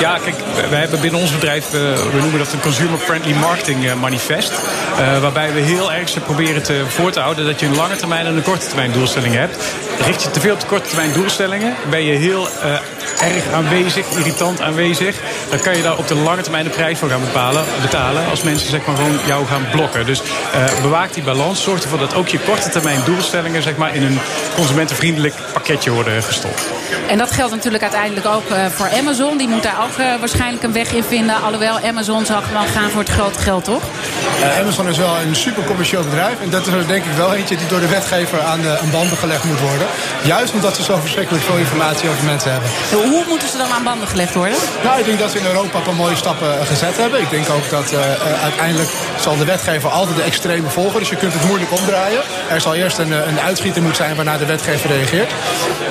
Ja, 0.00 0.18
kijk, 0.24 0.36
wij 0.70 0.80
hebben 0.80 1.00
binnen 1.00 1.20
ons 1.20 1.32
bedrijf... 1.32 1.66
Uh, 1.66 1.80
we 2.12 2.18
noemen 2.20 2.38
dat 2.38 2.52
een 2.52 2.60
Consumer 2.60 2.98
Friendly 2.98 3.34
Marketing 3.34 3.94
Manifest. 3.94 4.52
waarbij 5.20 5.52
we 5.52 5.60
heel 5.60 5.92
erg 5.92 6.24
proberen 6.24 6.62
te, 6.62 6.82
voor 6.88 7.10
te 7.10 7.20
houden... 7.20 7.46
dat 7.46 7.60
je 7.60 7.66
een 7.66 7.76
lange 7.76 7.96
termijn 7.96 8.26
en 8.26 8.36
een 8.36 8.42
korte 8.42 8.66
termijn 8.66 8.92
doelstelling 8.92 9.34
hebt. 9.34 9.56
Richt 10.06 10.22
je 10.22 10.30
te 10.30 10.40
veel 10.40 10.52
op 10.52 10.60
de 10.60 10.66
korte 10.66 10.88
termijn 10.88 11.12
doelstellingen... 11.12 11.74
ben 11.90 12.04
je 12.04 12.12
heel 12.12 12.48
erg 13.24 13.52
aanwezig, 13.52 14.06
irritant 14.18 14.60
aanwezig... 14.60 15.16
dan 15.54 15.62
kan 15.62 15.76
je 15.76 15.82
daar 15.82 15.96
op 15.96 16.08
de 16.08 16.14
lange 16.14 16.42
termijn 16.42 16.64
de 16.64 16.70
prijs 16.70 16.98
voor 16.98 17.08
gaan 17.08 17.20
bepalen, 17.20 17.64
betalen... 17.82 18.30
als 18.30 18.42
mensen 18.42 18.70
zeg 18.70 18.86
maar, 18.86 18.96
gewoon 18.96 19.18
jou 19.26 19.46
gaan 19.46 19.66
blokken. 19.70 20.06
Dus 20.06 20.22
uh, 20.22 20.80
bewaak 20.82 21.14
die 21.14 21.22
balans. 21.22 21.62
Zorg 21.62 21.82
ervoor 21.82 21.98
dat 21.98 22.14
ook 22.14 22.28
je 22.28 22.38
korte 22.38 22.68
termijn 22.68 23.00
doelstellingen... 23.04 23.62
Zeg 23.62 23.76
maar, 23.76 23.94
in 23.94 24.02
een 24.02 24.18
consumentenvriendelijk 24.54 25.34
pakketje 25.52 25.90
worden 25.90 26.22
gestopt. 26.22 26.62
En 27.08 27.18
dat 27.18 27.30
geldt 27.30 27.54
natuurlijk 27.54 27.82
uiteindelijk 27.82 28.26
ook 28.26 28.50
uh, 28.50 28.66
voor 28.66 28.88
Amazon. 28.98 29.36
Die 29.36 29.48
moet 29.48 29.62
daar 29.62 29.82
ook 29.82 29.98
uh, 29.98 30.06
waarschijnlijk 30.18 30.62
een 30.62 30.72
weg 30.72 30.92
in 30.92 31.02
vinden. 31.02 31.42
Alhoewel 31.42 31.78
Amazon 31.78 32.24
zal 32.26 32.42
gewoon 32.42 32.66
gaan 32.66 32.90
voor 32.90 33.00
het 33.00 33.10
grote 33.10 33.38
geld, 33.38 33.64
toch? 33.64 33.82
Amazon 34.60 34.88
is 34.88 34.98
wel 34.98 35.16
een 35.26 35.36
super 35.36 35.64
commercieel 35.64 36.02
bedrijf. 36.02 36.40
En 36.40 36.50
dat 36.50 36.66
is 36.66 36.72
er 36.72 36.86
denk 36.86 37.04
ik 37.04 37.12
wel 37.16 37.34
eentje 37.34 37.56
die 37.56 37.66
door 37.66 37.80
de 37.80 37.88
wetgever 37.88 38.40
aan, 38.40 38.60
de, 38.60 38.78
aan 38.78 38.90
banden 38.90 39.18
gelegd 39.18 39.44
moet 39.44 39.60
worden. 39.60 39.86
Juist 40.22 40.52
omdat 40.52 40.76
ze 40.76 40.82
zo 40.82 40.96
verschrikkelijk 40.96 41.44
veel 41.44 41.56
informatie 41.56 42.08
over 42.08 42.24
mensen 42.24 42.52
hebben. 42.52 42.70
Hoe 42.92 43.24
moeten 43.28 43.48
ze 43.48 43.56
dan 43.56 43.70
aan 43.70 43.84
banden 43.84 44.08
gelegd 44.08 44.34
worden? 44.34 44.58
Nou, 44.84 44.98
ik 44.98 45.04
denk 45.04 45.18
dat 45.18 45.30
ze 45.30 45.38
Europa 45.46 45.78
een 45.88 45.96
mooie 45.96 46.16
stappen 46.16 46.66
gezet 46.66 46.96
hebben. 46.96 47.20
Ik 47.20 47.30
denk 47.30 47.48
ook 47.50 47.70
dat 47.70 47.92
uh, 47.92 47.98
uiteindelijk 48.42 48.88
zal 49.20 49.36
de 49.36 49.44
wetgever 49.44 49.90
altijd 49.90 50.16
de 50.16 50.22
extreme 50.22 50.68
volgen. 50.68 50.98
Dus 50.98 51.08
je 51.08 51.16
kunt 51.16 51.32
het 51.32 51.44
moeilijk 51.44 51.72
omdraaien. 51.72 52.20
Er 52.48 52.60
zal 52.60 52.74
eerst 52.74 52.98
een, 52.98 53.12
een 53.12 53.40
uitschieter 53.40 53.82
moeten 53.82 54.04
zijn 54.04 54.16
waarna 54.16 54.36
de 54.38 54.46
wetgever 54.46 54.90
reageert. 54.90 55.32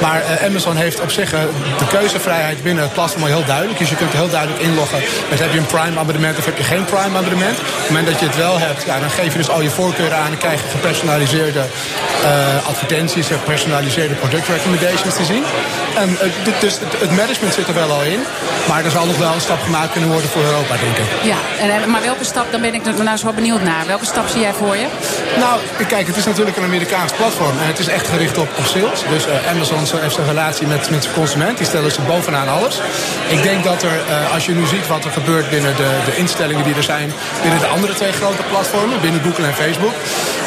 Maar 0.02 0.24
Amazon 0.46 0.76
heeft 0.76 1.02
op 1.02 1.12
zich 1.12 1.30
de 1.30 1.88
keuzevrijheid 1.90 2.64
binnen 2.64 2.84
het 2.84 2.94
platform 2.94 3.26
heel 3.26 3.46
duidelijk. 3.46 3.80
Dus 3.80 3.90
je 3.90 3.96
kunt 3.96 4.12
heel 4.12 4.30
duidelijk 4.30 4.62
inloggen. 4.62 5.00
Dus 5.30 5.40
heb 5.40 5.52
je 5.54 5.60
een 5.60 5.66
Prime 5.66 6.00
abonnement 6.00 6.38
of 6.38 6.46
heb 6.46 6.58
je 6.58 6.64
geen 6.64 6.86
Prime 6.86 7.18
abonnement. 7.18 7.58
Op 7.60 7.66
het 7.66 7.88
moment 7.88 8.08
dat 8.08 8.20
je 8.20 8.26
het 8.26 8.36
wel 8.36 8.60
hebt, 8.60 8.84
ja, 8.86 9.00
dan 9.00 9.10
geef 9.10 9.32
je 9.32 9.38
dus 9.38 9.50
al 9.50 9.62
je 9.62 9.70
voorkeuren 9.70 10.18
aan. 10.18 10.32
En 10.32 10.38
krijg 10.38 10.62
je 10.62 10.68
gepersonaliseerde 10.70 11.64
advertenties, 12.68 13.28
gepersonaliseerde 13.28 14.14
product 14.14 14.48
recommendations 14.48 15.16
te 15.16 15.26
zien. 15.26 15.44
En 15.96 16.18
dus 16.60 16.74
het, 16.80 17.00
het 17.00 17.12
management 17.12 17.54
zit 17.54 17.68
er 17.68 17.74
wel 17.74 17.92
al 17.92 18.04
in. 18.04 18.20
Maar 18.68 18.86
er 18.86 18.92
zal 18.92 19.06
nog 19.06 19.18
wel 19.18 19.33
een 19.34 19.42
stap 19.42 19.62
gemaakt 19.62 19.92
kunnen 19.92 20.10
worden 20.10 20.30
voor 20.30 20.42
Europa, 20.42 20.76
denk 20.86 20.98
ik. 20.98 21.10
Ja, 21.24 21.38
en, 21.60 21.90
maar 21.90 22.02
welke 22.02 22.24
stap, 22.24 22.52
dan 22.52 22.62
ben 22.62 22.74
ik 22.74 22.86
er 22.86 23.04
nou 23.04 23.18
zo 23.18 23.32
benieuwd 23.32 23.62
naar. 23.62 23.84
Welke 23.88 24.06
stap 24.06 24.28
zie 24.28 24.42
jij 24.42 24.54
voor 24.54 24.76
je? 24.78 24.88
Nou, 25.38 25.60
kijk, 25.88 26.08
het 26.08 26.18
is 26.18 26.26
natuurlijk 26.26 26.58
een 26.58 26.64
Amerikaans 26.64 27.12
platform. 27.12 27.60
En 27.62 27.68
het 27.68 27.80
is 27.80 27.88
echt 27.88 28.08
gericht 28.08 28.38
op, 28.38 28.50
op 28.58 28.66
sales. 28.66 29.00
Dus 29.10 29.28
uh, 29.28 29.50
Amazon 29.50 29.78
heeft 30.02 30.18
een 30.18 30.26
relatie 30.26 30.68
met, 30.68 30.90
met 30.90 31.04
zijn 31.04 31.16
consument. 31.16 31.58
Die 31.58 31.66
stellen 31.66 31.92
ze 31.92 32.02
bovenaan 32.02 32.48
alles. 32.48 32.80
Ik 33.28 33.44
denk 33.44 33.64
dat 33.64 33.84
er, 33.84 33.92
uh, 34.10 34.34
als 34.34 34.46
je 34.46 34.52
nu 34.52 34.66
ziet 34.66 34.88
wat 34.88 35.06
er 35.06 35.12
gebeurt 35.12 35.50
binnen 35.50 35.76
de, 35.76 35.90
de 36.06 36.16
instellingen 36.16 36.64
die 36.64 36.76
er 36.76 36.84
zijn... 36.84 37.14
binnen 37.42 37.60
de 37.60 37.68
andere 37.68 37.94
twee 37.94 38.12
grote 38.12 38.44
platformen, 38.50 39.02
binnen 39.02 39.22
Google 39.24 39.46
en 39.46 39.54
Facebook... 39.54 39.94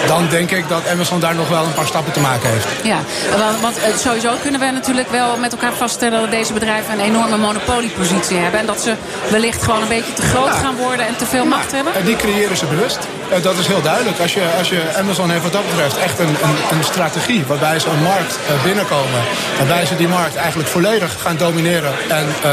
dan 0.06 0.26
denk 0.30 0.50
ik 0.50 0.68
dat 0.68 0.88
Amazon 0.92 1.20
daar 1.20 1.34
nog 1.34 1.48
wel 1.48 1.64
een 1.64 1.74
paar 1.74 1.86
stappen 1.86 2.12
te 2.12 2.20
maken 2.20 2.50
heeft. 2.50 2.66
Ja, 2.82 2.98
want, 3.38 3.60
want 3.60 4.00
sowieso 4.00 4.30
kunnen 4.42 4.60
we 4.60 4.70
natuurlijk 4.70 5.10
wel 5.10 5.36
met 5.36 5.52
elkaar 5.52 5.72
vaststellen... 5.72 6.20
dat 6.20 6.30
deze 6.30 6.52
bedrijven 6.52 6.92
een 6.92 7.04
enorme 7.04 7.36
monopoliepositie 7.36 8.36
hebben. 8.36 8.60
En 8.60 8.66
dat 8.66 8.75
ze 8.80 8.94
wellicht 9.30 9.62
gewoon 9.62 9.82
een 9.82 9.88
beetje 9.88 10.12
te 10.12 10.22
groot 10.22 10.46
ja. 10.46 10.52
gaan 10.52 10.76
worden 10.76 11.06
en 11.06 11.16
te 11.16 11.26
veel 11.26 11.44
macht 11.44 11.72
hebben. 11.72 11.94
En 11.94 12.04
die 12.04 12.16
creëren 12.16 12.56
ze 12.56 12.66
bewust. 12.66 12.98
Uh, 13.32 13.42
dat 13.42 13.58
is 13.58 13.66
heel 13.66 13.82
duidelijk. 13.82 14.20
Als 14.20 14.34
je, 14.34 14.42
als 14.58 14.68
je 14.68 14.80
Amazon 14.98 15.30
heeft 15.30 15.42
wat 15.42 15.52
dat 15.52 15.66
betreft 15.70 15.98
echt 15.98 16.18
een, 16.18 16.28
een, 16.28 16.76
een 16.76 16.84
strategie... 16.84 17.44
waarbij 17.46 17.78
ze 17.78 17.88
een 17.88 18.02
markt 18.02 18.38
uh, 18.50 18.62
binnenkomen. 18.62 19.20
Waarbij 19.58 19.86
ze 19.86 19.96
die 19.96 20.08
markt 20.08 20.36
eigenlijk 20.36 20.68
volledig 20.68 21.16
gaan 21.22 21.36
domineren... 21.36 21.92
en 22.08 22.26
uh, 22.44 22.52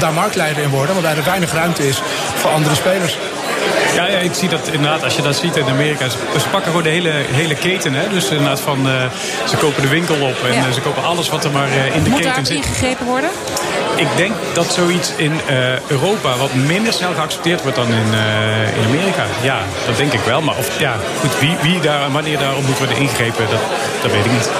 daar 0.00 0.12
marktleider 0.12 0.62
in 0.62 0.70
worden. 0.70 0.94
Waarbij 0.94 1.16
er 1.16 1.24
weinig 1.24 1.52
ruimte 1.52 1.88
is 1.88 2.02
voor 2.34 2.50
andere 2.50 2.74
spelers. 2.74 3.18
Ja, 3.94 4.06
ja, 4.06 4.18
ik 4.18 4.34
zie 4.34 4.48
dat 4.48 4.68
inderdaad, 4.72 5.04
als 5.04 5.16
je 5.16 5.22
dat 5.22 5.36
ziet 5.36 5.56
in 5.56 5.68
Amerika... 5.68 6.08
ze, 6.08 6.48
pakken 6.50 6.70
gewoon 6.70 6.82
de 6.82 6.88
hele, 6.88 7.12
hele 7.30 7.54
keten. 7.54 7.94
Hè? 7.94 8.08
Dus 8.08 8.28
inderdaad 8.28 8.60
van, 8.60 8.86
uh, 8.86 8.92
ze 9.48 9.56
kopen 9.56 9.82
de 9.82 9.88
winkel 9.88 10.14
op 10.14 10.36
en 10.50 10.54
ja. 10.54 10.72
ze 10.72 10.80
kopen 10.80 11.04
alles 11.04 11.28
wat 11.28 11.44
er 11.44 11.50
maar 11.50 11.68
uh, 11.68 11.96
in 11.96 12.02
de 12.02 12.10
Moet 12.10 12.20
keten 12.20 12.46
zit. 12.46 12.56
Moet 12.56 12.66
ingegrepen 12.66 13.06
worden? 13.06 13.30
Ik 13.96 14.08
denk 14.16 14.34
dat 14.54 14.72
zoiets 14.72 15.12
in 15.16 15.32
uh, 15.32 15.80
Europa 15.88 16.36
wat 16.36 16.54
minder 16.54 16.92
snel 16.92 17.12
geaccepteerd 17.14 17.62
wordt 17.62 17.76
dan 17.76 17.86
in, 17.86 18.12
in 18.76 18.84
Amerika. 18.88 19.24
Ja, 19.42 19.58
dat 19.86 19.96
denk 19.96 20.12
ik 20.12 20.20
wel. 20.20 20.40
Maar 20.42 20.56
of, 20.56 20.80
ja, 20.80 20.96
goed, 21.20 21.38
wie, 21.40 21.56
wie 21.62 21.80
daar 21.80 22.10
wanneer 22.12 22.38
daarop 22.38 22.66
moet 22.66 22.78
worden 22.78 22.96
ingegrepen, 22.96 23.46
dat, 23.50 23.60
dat 24.02 24.10
weet 24.10 24.24
ik 24.24 24.32
niet. 24.32 24.50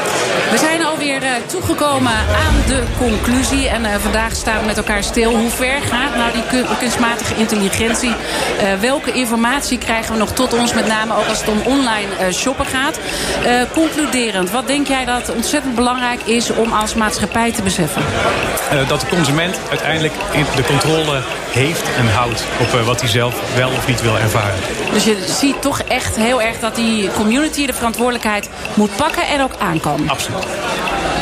Toegekomen 1.46 2.12
aan 2.12 2.54
de 2.66 2.82
conclusie. 2.98 3.68
En 3.68 3.84
uh, 3.84 3.94
vandaag 3.94 4.34
staan 4.34 4.60
we 4.60 4.66
met 4.66 4.76
elkaar 4.76 5.02
stil. 5.02 5.36
Hoe 5.36 5.50
ver 5.50 5.82
gaat 5.82 6.16
nou 6.16 6.32
die 6.32 6.64
kunstmatige 6.78 7.34
intelligentie? 7.34 8.08
Uh, 8.08 8.74
welke 8.80 9.12
informatie 9.12 9.78
krijgen 9.78 10.12
we 10.12 10.18
nog 10.18 10.32
tot 10.32 10.52
ons? 10.52 10.74
Met 10.74 10.86
name 10.86 11.14
ook 11.16 11.26
als 11.26 11.38
het 11.38 11.48
om 11.48 11.60
online 11.64 12.32
shoppen 12.32 12.66
gaat. 12.66 12.98
concluderend, 13.72 14.50
wat 14.50 14.66
denk 14.66 14.86
jij 14.86 15.04
dat 15.04 15.34
ontzettend 15.34 15.74
belangrijk 15.74 16.22
is 16.22 16.50
om 16.50 16.72
als 16.72 16.94
maatschappij 16.94 17.52
te 17.52 17.62
beseffen? 17.62 18.02
dat 18.88 19.00
de 19.00 19.06
consument 19.06 19.58
uiteindelijk 19.70 20.12
de 20.56 20.64
controle 20.64 21.20
heeft 21.50 21.96
en 21.96 22.06
houdt 22.08 22.44
op 22.60 22.80
wat 22.84 23.00
hij 23.00 23.10
zelf 23.10 23.56
wel 23.56 23.68
of 23.68 23.86
niet 23.86 24.02
wil 24.02 24.18
ervaren. 24.18 24.58
Dus 24.92 25.04
je 25.04 25.24
ziet 25.40 25.62
toch 25.62 25.80
echt 25.80 26.16
heel 26.16 26.42
erg 26.42 26.58
dat 26.58 26.74
die 26.74 27.10
community 27.10 27.66
de 27.66 27.72
verantwoordelijkheid 27.72 28.48
moet 28.74 28.96
pakken 28.96 29.26
en 29.26 29.42
ook 29.42 29.56
aan 29.58 29.80
kan. 29.80 30.08
Absoluut. 30.08 30.46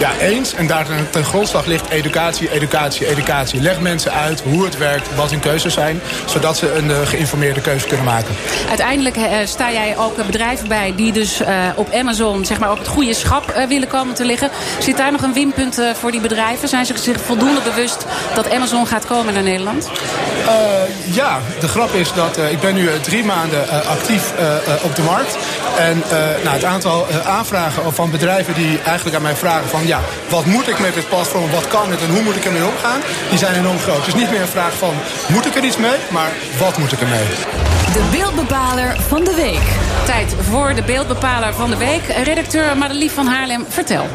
Ja, 0.03 0.19
eens. 0.19 0.55
En 0.55 0.67
daar 0.67 0.87
ten 1.11 1.25
grondslag 1.25 1.67
ligt 1.67 1.89
educatie, 1.89 2.51
educatie, 2.51 3.09
educatie. 3.09 3.61
Leg 3.61 3.81
mensen 3.81 4.13
uit 4.13 4.41
hoe 4.41 4.65
het 4.65 4.79
werkt, 4.79 5.15
wat 5.15 5.31
hun 5.31 5.41
keuzes 5.41 5.75
zijn... 5.75 6.01
zodat 6.27 6.57
ze 6.57 6.73
een 6.73 6.89
uh, 6.89 7.07
geïnformeerde 7.07 7.61
keuze 7.61 7.87
kunnen 7.87 8.05
maken. 8.05 8.35
Uiteindelijk 8.69 9.17
uh, 9.17 9.25
sta 9.45 9.73
jij 9.73 9.99
ook 9.99 10.27
bedrijven 10.27 10.69
bij 10.69 10.93
die 10.97 11.13
dus 11.13 11.43
op 11.77 11.93
Amazon... 11.93 12.45
zeg 12.45 12.59
maar 12.59 12.71
op 12.71 12.79
het 12.79 12.89
goede 12.89 13.15
schap 13.15 13.65
willen 13.69 13.89
komen 13.89 14.15
te 14.15 14.25
liggen. 14.25 14.51
Zit 14.79 14.97
daar 14.97 15.13
nog 15.13 15.23
een 15.23 15.33
winpunt 15.33 15.83
voor 15.95 16.11
die 16.11 16.21
bedrijven? 16.21 16.69
Zijn 16.69 16.87
ze 16.87 16.99
zich 16.99 17.21
voldoende 17.21 17.61
bewust 17.61 18.07
dat 18.35 18.53
Amazon 18.53 18.87
gaat 18.87 19.07
komen 19.07 19.35
naar 19.35 19.43
Nederland? 19.43 19.91
Ja, 21.05 21.41
de 21.61 21.69
grap 21.69 21.93
is 21.93 22.13
dat 22.13 22.39
ik 22.51 22.61
ben 22.61 22.75
nu 22.75 22.89
drie 23.01 23.25
maanden 23.25 23.69
actief 23.89 24.33
op 24.83 24.97
de 24.97 25.03
markt. 25.03 25.37
En 25.79 26.03
nou, 26.43 26.55
het 26.55 26.65
aantal 26.65 27.07
aanvragen 27.25 27.95
van 27.95 28.11
bedrijven 28.11 28.55
die 28.55 28.81
eigenlijk 28.85 29.17
aan 29.17 29.23
mij 29.23 29.37
vragen 29.37 29.69
van... 29.69 29.87
ja, 29.87 30.01
wat 30.29 30.45
moet 30.45 30.69
ik 30.69 30.79
met 30.79 30.95
dit 30.95 31.09
platform, 31.09 31.51
wat 31.51 31.69
kan 31.69 31.91
het 31.91 32.01
en 32.01 32.11
hoe 32.11 32.23
moet 32.23 32.37
ik 32.37 32.45
ermee 32.45 32.65
omgaan... 32.65 33.01
die 33.29 33.39
zijn 33.39 33.55
enorm 33.55 33.79
groot. 33.79 34.07
Is 34.07 34.15
niet 34.15 34.31
meer 34.31 34.41
een 34.41 34.47
vraag 34.47 34.73
van, 34.73 34.95
moet 35.27 35.47
ik 35.47 35.55
er 35.55 35.65
iets 35.65 35.77
mee, 35.77 35.97
maar 36.11 36.31
wat 36.59 36.79
moet 36.79 36.93
ik 36.93 37.01
ermee? 37.01 37.27
De 37.93 38.03
beeldbepaler 38.11 38.97
van 39.09 39.25
de 39.25 39.35
week. 39.35 39.92
Tijd 40.07 40.35
voor 40.41 40.75
de 40.75 40.83
beeldbepaler 40.83 41.55
van 41.55 41.71
de 41.71 41.77
week. 41.77 42.03
Redacteur 42.25 42.77
Madelief 42.77 43.15
van 43.15 43.27
Haarlem, 43.27 43.65
vertel. 43.69 44.07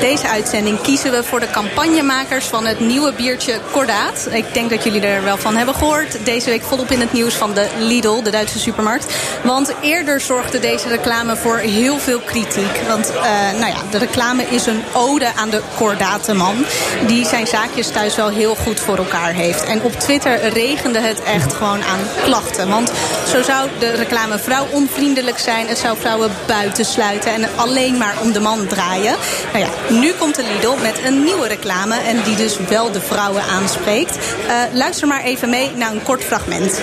Deze 0.00 0.28
uitzending 0.28 0.80
kiezen 0.80 1.10
we 1.10 1.24
voor 1.24 1.40
de 1.40 1.50
campagnemakers 1.50 2.44
van 2.44 2.66
het 2.66 2.80
nieuwe 2.80 3.12
biertje 3.12 3.60
Kordaat. 3.70 4.28
Ik 4.30 4.54
denk 4.54 4.70
dat 4.70 4.84
jullie 4.84 5.00
er 5.00 5.24
wel 5.24 5.36
van 5.36 5.56
hebben 5.56 5.74
gehoord. 5.74 6.24
Deze 6.24 6.50
week 6.50 6.62
volop 6.62 6.90
in 6.90 7.00
het 7.00 7.12
nieuws 7.12 7.34
van 7.34 7.54
de 7.54 7.66
Lidl, 7.78 8.22
de 8.22 8.30
Duitse 8.30 8.58
supermarkt. 8.58 9.14
Want 9.44 9.72
eerder 9.80 10.20
zorgde 10.20 10.58
deze 10.58 10.88
reclame 10.88 11.36
voor 11.36 11.56
heel 11.56 11.98
veel 11.98 12.20
kritiek. 12.20 12.76
Want 12.88 13.10
uh, 13.10 13.22
nou 13.60 13.72
ja, 13.72 13.78
de 13.90 13.98
reclame 13.98 14.42
is 14.42 14.66
een 14.66 14.82
ode 14.92 15.34
aan 15.36 15.50
de 15.50 15.60
kordate 15.76 16.34
man. 16.34 16.64
Die 17.06 17.26
zijn 17.26 17.46
zaakjes 17.46 17.88
thuis 17.88 18.16
wel 18.16 18.28
heel 18.28 18.54
goed 18.54 18.80
voor 18.80 18.96
elkaar 18.96 19.32
heeft. 19.32 19.64
En 19.64 19.82
op 19.82 19.92
Twitter 19.92 20.48
regende 20.48 20.98
het 20.98 21.22
echt 21.22 21.52
gewoon 21.52 21.82
aan 21.82 22.00
klachten. 22.22 22.68
Want 22.68 22.92
zo 23.28 23.42
zou 23.42 23.68
de 23.78 23.90
reclame 23.90 24.38
vrouw 24.38 24.66
onvriendelijk 24.70 25.10
zijn. 25.36 25.68
Het 25.68 25.78
zou 25.78 25.98
vrouwen 25.98 26.30
buitensluiten 26.46 27.32
en 27.32 27.48
alleen 27.56 27.96
maar 27.96 28.14
om 28.22 28.32
de 28.32 28.40
man 28.40 28.66
draaien. 28.66 29.16
Nou 29.52 29.64
ja, 29.64 29.70
nu 29.88 30.12
komt 30.12 30.34
de 30.34 30.42
Lidl 30.42 30.76
met 30.82 31.00
een 31.04 31.24
nieuwe 31.24 31.48
reclame. 31.48 31.96
En 31.96 32.22
die 32.22 32.36
dus 32.36 32.56
wel 32.68 32.92
de 32.92 33.00
vrouwen 33.00 33.42
aanspreekt. 33.42 34.16
Uh, 34.16 34.52
luister 34.72 35.08
maar 35.08 35.22
even 35.22 35.50
mee 35.50 35.70
naar 35.76 35.92
een 35.92 36.02
kort 36.02 36.24
fragment. 36.24 36.72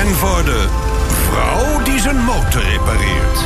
En 0.00 0.14
voor 0.14 0.44
de 0.44 0.66
vrouw 1.30 1.82
die 1.82 2.00
zijn 2.00 2.24
motor 2.24 2.62
repareert. 2.62 3.38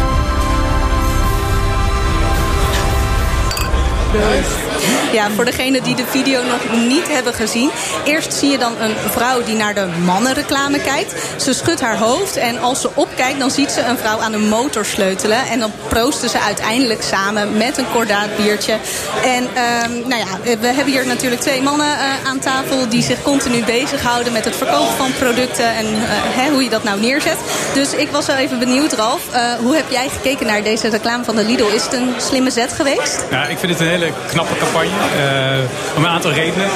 Ja, 5.13 5.31
voor 5.31 5.45
degenen 5.45 5.83
die 5.83 5.95
de 5.95 6.07
video 6.07 6.43
nog 6.43 6.87
niet 6.87 7.09
hebben 7.09 7.35
gezien. 7.35 7.71
Eerst 8.05 8.33
zie 8.33 8.51
je 8.51 8.59
dan 8.59 8.73
een 8.81 8.95
vrouw 9.11 9.43
die 9.43 9.55
naar 9.55 9.75
de 9.75 9.87
mannenreclame 10.05 10.81
kijkt. 10.81 11.15
Ze 11.37 11.53
schudt 11.53 11.81
haar 11.81 11.97
hoofd 11.97 12.37
en 12.37 12.61
als 12.61 12.81
ze 12.81 12.91
opkijkt... 12.95 13.39
dan 13.39 13.51
ziet 13.51 13.71
ze 13.71 13.81
een 13.81 13.99
vrouw 13.99 14.21
aan 14.21 14.33
de 14.33 14.39
motor 14.39 14.85
sleutelen. 14.85 15.47
En 15.51 15.59
dan 15.59 15.73
proosten 15.89 16.29
ze 16.29 16.41
uiteindelijk 16.41 17.03
samen 17.03 17.57
met 17.57 17.79
een 17.79 17.91
kordaat 17.93 18.37
biertje. 18.37 18.77
En 19.25 19.43
um, 19.43 20.09
nou 20.09 20.21
ja, 20.21 20.57
we 20.61 20.67
hebben 20.67 20.93
hier 20.93 21.07
natuurlijk 21.07 21.41
twee 21.41 21.63
mannen 21.63 21.87
uh, 21.87 22.29
aan 22.29 22.39
tafel... 22.39 22.89
die 22.89 23.03
zich 23.03 23.23
continu 23.23 23.65
bezighouden 23.65 24.33
met 24.33 24.45
het 24.45 24.57
verkopen 24.57 24.97
van 24.97 25.13
producten... 25.19 25.75
en 25.75 25.87
uh, 25.87 26.01
hè, 26.11 26.51
hoe 26.51 26.63
je 26.63 26.71
dat 26.71 26.85
nou 26.85 27.01
neerzet. 27.01 27.37
Dus 27.75 27.93
ik 27.93 28.09
was 28.11 28.27
wel 28.27 28.37
even 28.37 28.59
benieuwd, 28.59 28.93
Ralf. 28.93 29.21
Uh, 29.33 29.53
hoe 29.53 29.77
heb 29.77 29.91
jij 29.91 30.09
gekeken 30.09 30.47
naar 30.47 30.63
deze 30.63 30.89
reclame 30.89 31.25
van 31.25 31.37
de 31.37 31.45
Lidl? 31.45 31.65
Is 31.65 31.83
het 31.83 31.93
een 31.93 32.15
slimme 32.17 32.51
zet 32.51 32.73
geweest? 32.73 33.25
Ja, 33.31 33.47
ik 33.47 33.59
vind 33.59 33.73
het 33.73 33.81
een 33.81 33.89
hele 33.89 34.13
knappe 34.31 34.55
campagne. 34.73 35.67
om 35.97 36.05
een 36.05 36.11
aantal 36.11 36.33
redenen. 36.33 36.69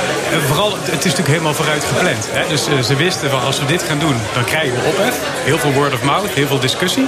vooral, 0.47 0.73
het 0.73 0.89
is 0.89 1.05
natuurlijk 1.05 1.29
helemaal 1.29 1.55
vooruit 1.55 1.85
gepland. 1.85 2.29
Hè? 2.31 2.49
Dus 2.49 2.87
ze 2.87 2.97
wisten 2.97 3.31
van 3.31 3.43
als 3.43 3.59
we 3.59 3.65
dit 3.67 3.83
gaan 3.83 3.99
doen, 3.99 4.17
dan 4.35 4.45
krijgen 4.45 4.75
we 4.75 4.89
ophef. 4.89 5.19
Heel 5.45 5.59
veel 5.59 5.73
word 5.73 5.93
of 5.93 6.03
mouth, 6.03 6.31
heel 6.31 6.47
veel 6.47 6.59
discussie. 6.59 7.07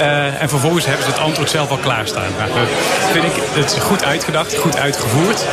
Uh, 0.00 0.42
en 0.42 0.48
vervolgens 0.48 0.86
hebben 0.86 1.04
ze 1.04 1.10
het 1.10 1.20
antwoord 1.20 1.50
zelf 1.50 1.70
al 1.70 1.76
klaarstaan. 1.76 2.30
Nou, 2.38 2.50
dat 2.50 3.10
vind 3.12 3.24
ik, 3.24 3.32
het 3.36 3.72
is 3.72 3.82
goed 3.82 4.04
uitgedacht, 4.04 4.56
goed 4.56 4.76
uitgevoerd. 4.76 5.44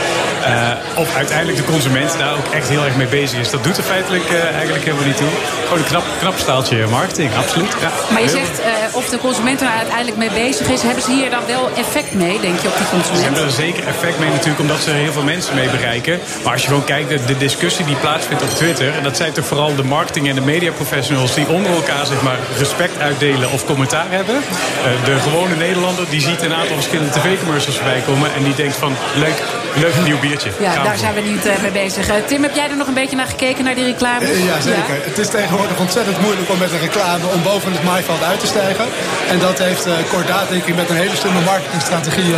Uh, 0.47 0.71
of 0.95 1.15
uiteindelijk 1.15 1.57
de 1.57 1.63
consument 1.63 2.17
daar 2.17 2.33
ook 2.33 2.53
echt 2.53 2.69
heel 2.69 2.83
erg 2.83 2.95
mee 2.95 3.07
bezig 3.07 3.39
is. 3.39 3.49
Dat 3.49 3.63
doet 3.63 3.77
er 3.77 3.83
feitelijk 3.83 4.31
uh, 4.31 4.43
eigenlijk 4.43 4.85
helemaal 4.85 5.05
niet 5.05 5.17
toe. 5.17 5.27
Gewoon 5.63 5.77
een 5.77 5.85
knap, 5.85 6.03
knap 6.19 6.37
staaltje 6.37 6.87
marketing, 6.87 7.29
absoluut. 7.35 7.75
Ja. 7.81 7.91
Maar 8.11 8.21
je 8.21 8.29
zegt 8.29 8.61
of 8.91 9.09
de 9.09 9.17
consument 9.17 9.61
er 9.61 9.67
uiteindelijk 9.67 10.17
mee 10.17 10.29
bezig 10.29 10.67
is. 10.67 10.81
Hebben 10.81 11.03
ze 11.03 11.11
hier 11.11 11.29
dan 11.29 11.45
wel 11.47 11.69
effect 11.75 12.13
mee, 12.13 12.39
denk 12.39 12.59
je, 12.59 12.67
op 12.67 12.77
die 12.77 12.89
consument? 12.89 13.17
Ze 13.17 13.23
hebben 13.23 13.43
er 13.43 13.51
zeker 13.51 13.87
effect 13.87 14.19
mee 14.19 14.29
natuurlijk, 14.29 14.59
omdat 14.59 14.79
ze 14.81 14.91
er 14.91 14.97
heel 14.97 15.11
veel 15.11 15.23
mensen 15.23 15.55
mee 15.55 15.69
bereiken. 15.69 16.19
Maar 16.43 16.53
als 16.53 16.61
je 16.61 16.67
gewoon 16.67 16.83
kijkt, 16.83 17.09
de, 17.09 17.25
de 17.25 17.37
discussie 17.37 17.85
die 17.85 17.95
plaatsvindt 17.95 18.43
op 18.43 18.49
Twitter... 18.49 18.93
en 18.97 19.03
dat 19.03 19.17
zijn 19.17 19.31
toch 19.31 19.45
vooral 19.45 19.75
de 19.75 19.83
marketing- 19.83 20.29
en 20.29 20.35
de 20.35 20.41
mediaprofessionals... 20.41 21.33
die 21.33 21.47
onder 21.47 21.71
elkaar 21.71 22.05
zeg 22.05 22.21
maar, 22.21 22.37
respect 22.57 22.99
uitdelen 22.99 23.51
of 23.51 23.65
commentaar 23.65 24.05
hebben. 24.09 24.22
Uh, 24.29 25.05
de 25.05 25.19
gewone 25.19 25.55
Nederlander 25.55 26.09
die 26.09 26.21
ziet 26.21 26.41
een 26.41 26.53
aantal 26.53 26.75
verschillende 26.75 27.11
tv-commercials 27.11 27.75
voorbij 27.75 28.01
komen... 28.01 28.33
en 28.33 28.43
die 28.43 28.55
denkt 28.55 28.75
van, 28.75 28.95
leuk, 29.15 29.43
leuk 29.75 29.95
nieuw 30.03 30.19
biertje. 30.19 30.51
Ja, 30.59 30.71
Gaan 30.71 30.83
daar 30.83 30.97
zijn 30.97 31.13
we 31.13 31.21
niet 31.21 31.45
uh, 31.45 31.61
mee 31.61 31.71
bezig. 31.71 32.09
Uh, 32.09 32.15
Tim, 32.25 32.43
heb 32.43 32.55
jij 32.55 32.69
er 32.69 32.77
nog 32.77 32.87
een 32.87 32.93
beetje 32.93 33.15
naar 33.15 33.27
gekeken, 33.27 33.63
naar 33.63 33.75
die 33.75 33.85
reclame? 33.85 34.45
ja, 34.45 34.59
zeker. 34.61 34.95
Ja? 34.95 35.09
Het 35.09 35.17
is 35.17 35.29
tegenwoordig 35.29 35.79
ontzettend 35.79 36.21
moeilijk 36.21 36.49
om 36.49 36.57
met 36.57 36.71
een 36.71 36.79
reclame... 36.79 37.25
om 37.33 37.43
boven 37.43 37.71
het 37.71 37.83
maaiveld 37.83 38.23
uit 38.23 38.39
te 38.39 38.47
stijgen. 38.47 38.85
En 39.29 39.39
dat 39.39 39.59
heeft 39.59 39.87
Cordaat, 40.09 40.49
denk 40.49 40.65
ik, 40.65 40.75
met 40.75 40.89
een 40.89 40.95
hele 40.95 41.15
slimme 41.15 41.41
marketingstrategie... 41.41 42.33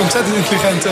ontzettend 0.00 0.36
intelligent 0.36 0.84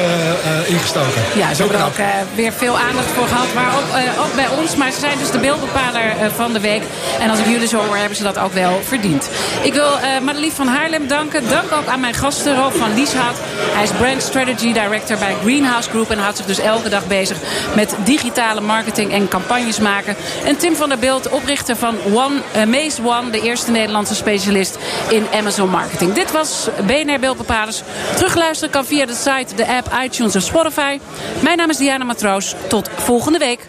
ingestoken. 0.67 1.23
Ja, 1.35 1.55
ze 1.55 1.63
hebben 1.63 1.81
er 1.81 1.87
ook 1.87 2.01
weer 2.35 2.53
veel 2.53 2.79
aandacht 2.79 3.11
voor 3.11 3.27
gehad. 3.27 3.47
Maar 3.55 3.71
ook, 3.79 3.89
ook, 4.25 4.35
bij 4.35 4.49
ons. 4.59 4.77
Maar 4.77 4.93
ze 4.93 5.01
zijn 5.01 5.19
dus 5.19 5.31
de 5.31 5.39
beeldbepaler 5.39 6.05
van 6.35 6.53
de 6.53 6.61
week. 6.61 6.83
En 7.21 7.31
als 7.31 7.39
ik 7.39 7.47
jullie 7.47 7.69
zo 7.69 7.79
hoor, 7.87 7.97
hebben 7.97 8.17
ze 8.17 8.23
dat 8.23 8.39
ook 8.39 8.53
wel 8.53 8.81
verdiend. 8.85 9.31
Ik 9.63 9.73
wil 9.73 9.93
uh, 9.93 10.21
Madelief 10.23 10.55
van 10.55 10.67
Haarlem 10.67 11.09
danken. 11.09 11.49
Dank 11.49 11.73
ook 11.73 11.87
aan 11.87 12.01
mijn 12.01 12.15
gasten, 12.15 12.57
Rolf 12.57 12.77
van 12.77 12.95
Lieshout. 12.95 13.37
Hij 13.75 13.83
is 13.83 13.91
Brand 13.91 14.23
Strategy 14.23 14.73
Director 14.73 15.19
bij 15.19 15.35
Greenhouse 15.43 15.86
Group... 15.89 16.11
en 16.11 16.19
houdt 16.19 16.37
zich 16.37 16.47
dus 16.47 16.59
elke 16.59 16.89
dag 16.89 17.07
bezig 17.07 17.39
met 17.75 17.97
digitale 18.05 18.61
marketing 18.61 19.13
en 19.13 19.29
campagnes 19.29 19.81
maken. 19.81 20.17
En 20.45 20.57
Tim 20.57 20.77
van 20.77 20.89
der 20.89 20.99
Beeld, 20.99 21.29
oprichter 21.29 21.77
van 21.77 21.97
One, 22.15 22.41
uh, 22.57 22.65
Maze 22.65 23.03
One... 23.05 23.31
de 23.31 23.41
eerste 23.41 23.71
Nederlandse 23.71 24.15
specialist 24.15 24.79
in 25.09 25.27
Amazon 25.35 25.69
Marketing. 25.69 26.13
Dit 26.13 26.33
was 26.33 26.69
BNR 26.87 27.19
Beeldbepalers. 27.21 27.83
Terugluisteren 28.15 28.71
kan 28.71 28.85
via 28.85 29.07
de 29.07 29.15
site, 29.15 29.55
de 29.55 29.67
app, 29.67 29.91
iTunes 30.05 30.37
of 30.37 30.43
Spotify. 30.43 30.99
Mijn 31.41 31.57
naam 31.57 31.71
is 31.71 31.77
Diana 31.77 32.05
Matroos. 32.05 32.55
Tot 32.69 32.91
volgende 32.97 33.39
week. 33.39 33.67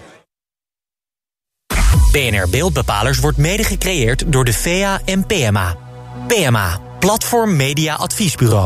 BNR 2.12 2.50
Beeldbepalers 2.50 3.20
wordt 3.20 3.38
mede 3.38 3.64
gecreëerd 3.64 4.32
door 4.32 4.46
de 4.46 4.54
VEA 4.54 5.00
en 5.06 5.26
PMA. 5.26 5.76
PMA, 6.28 6.80
Platform 7.00 7.56
Media 7.56 7.96
Adviesbureau. 7.96 8.66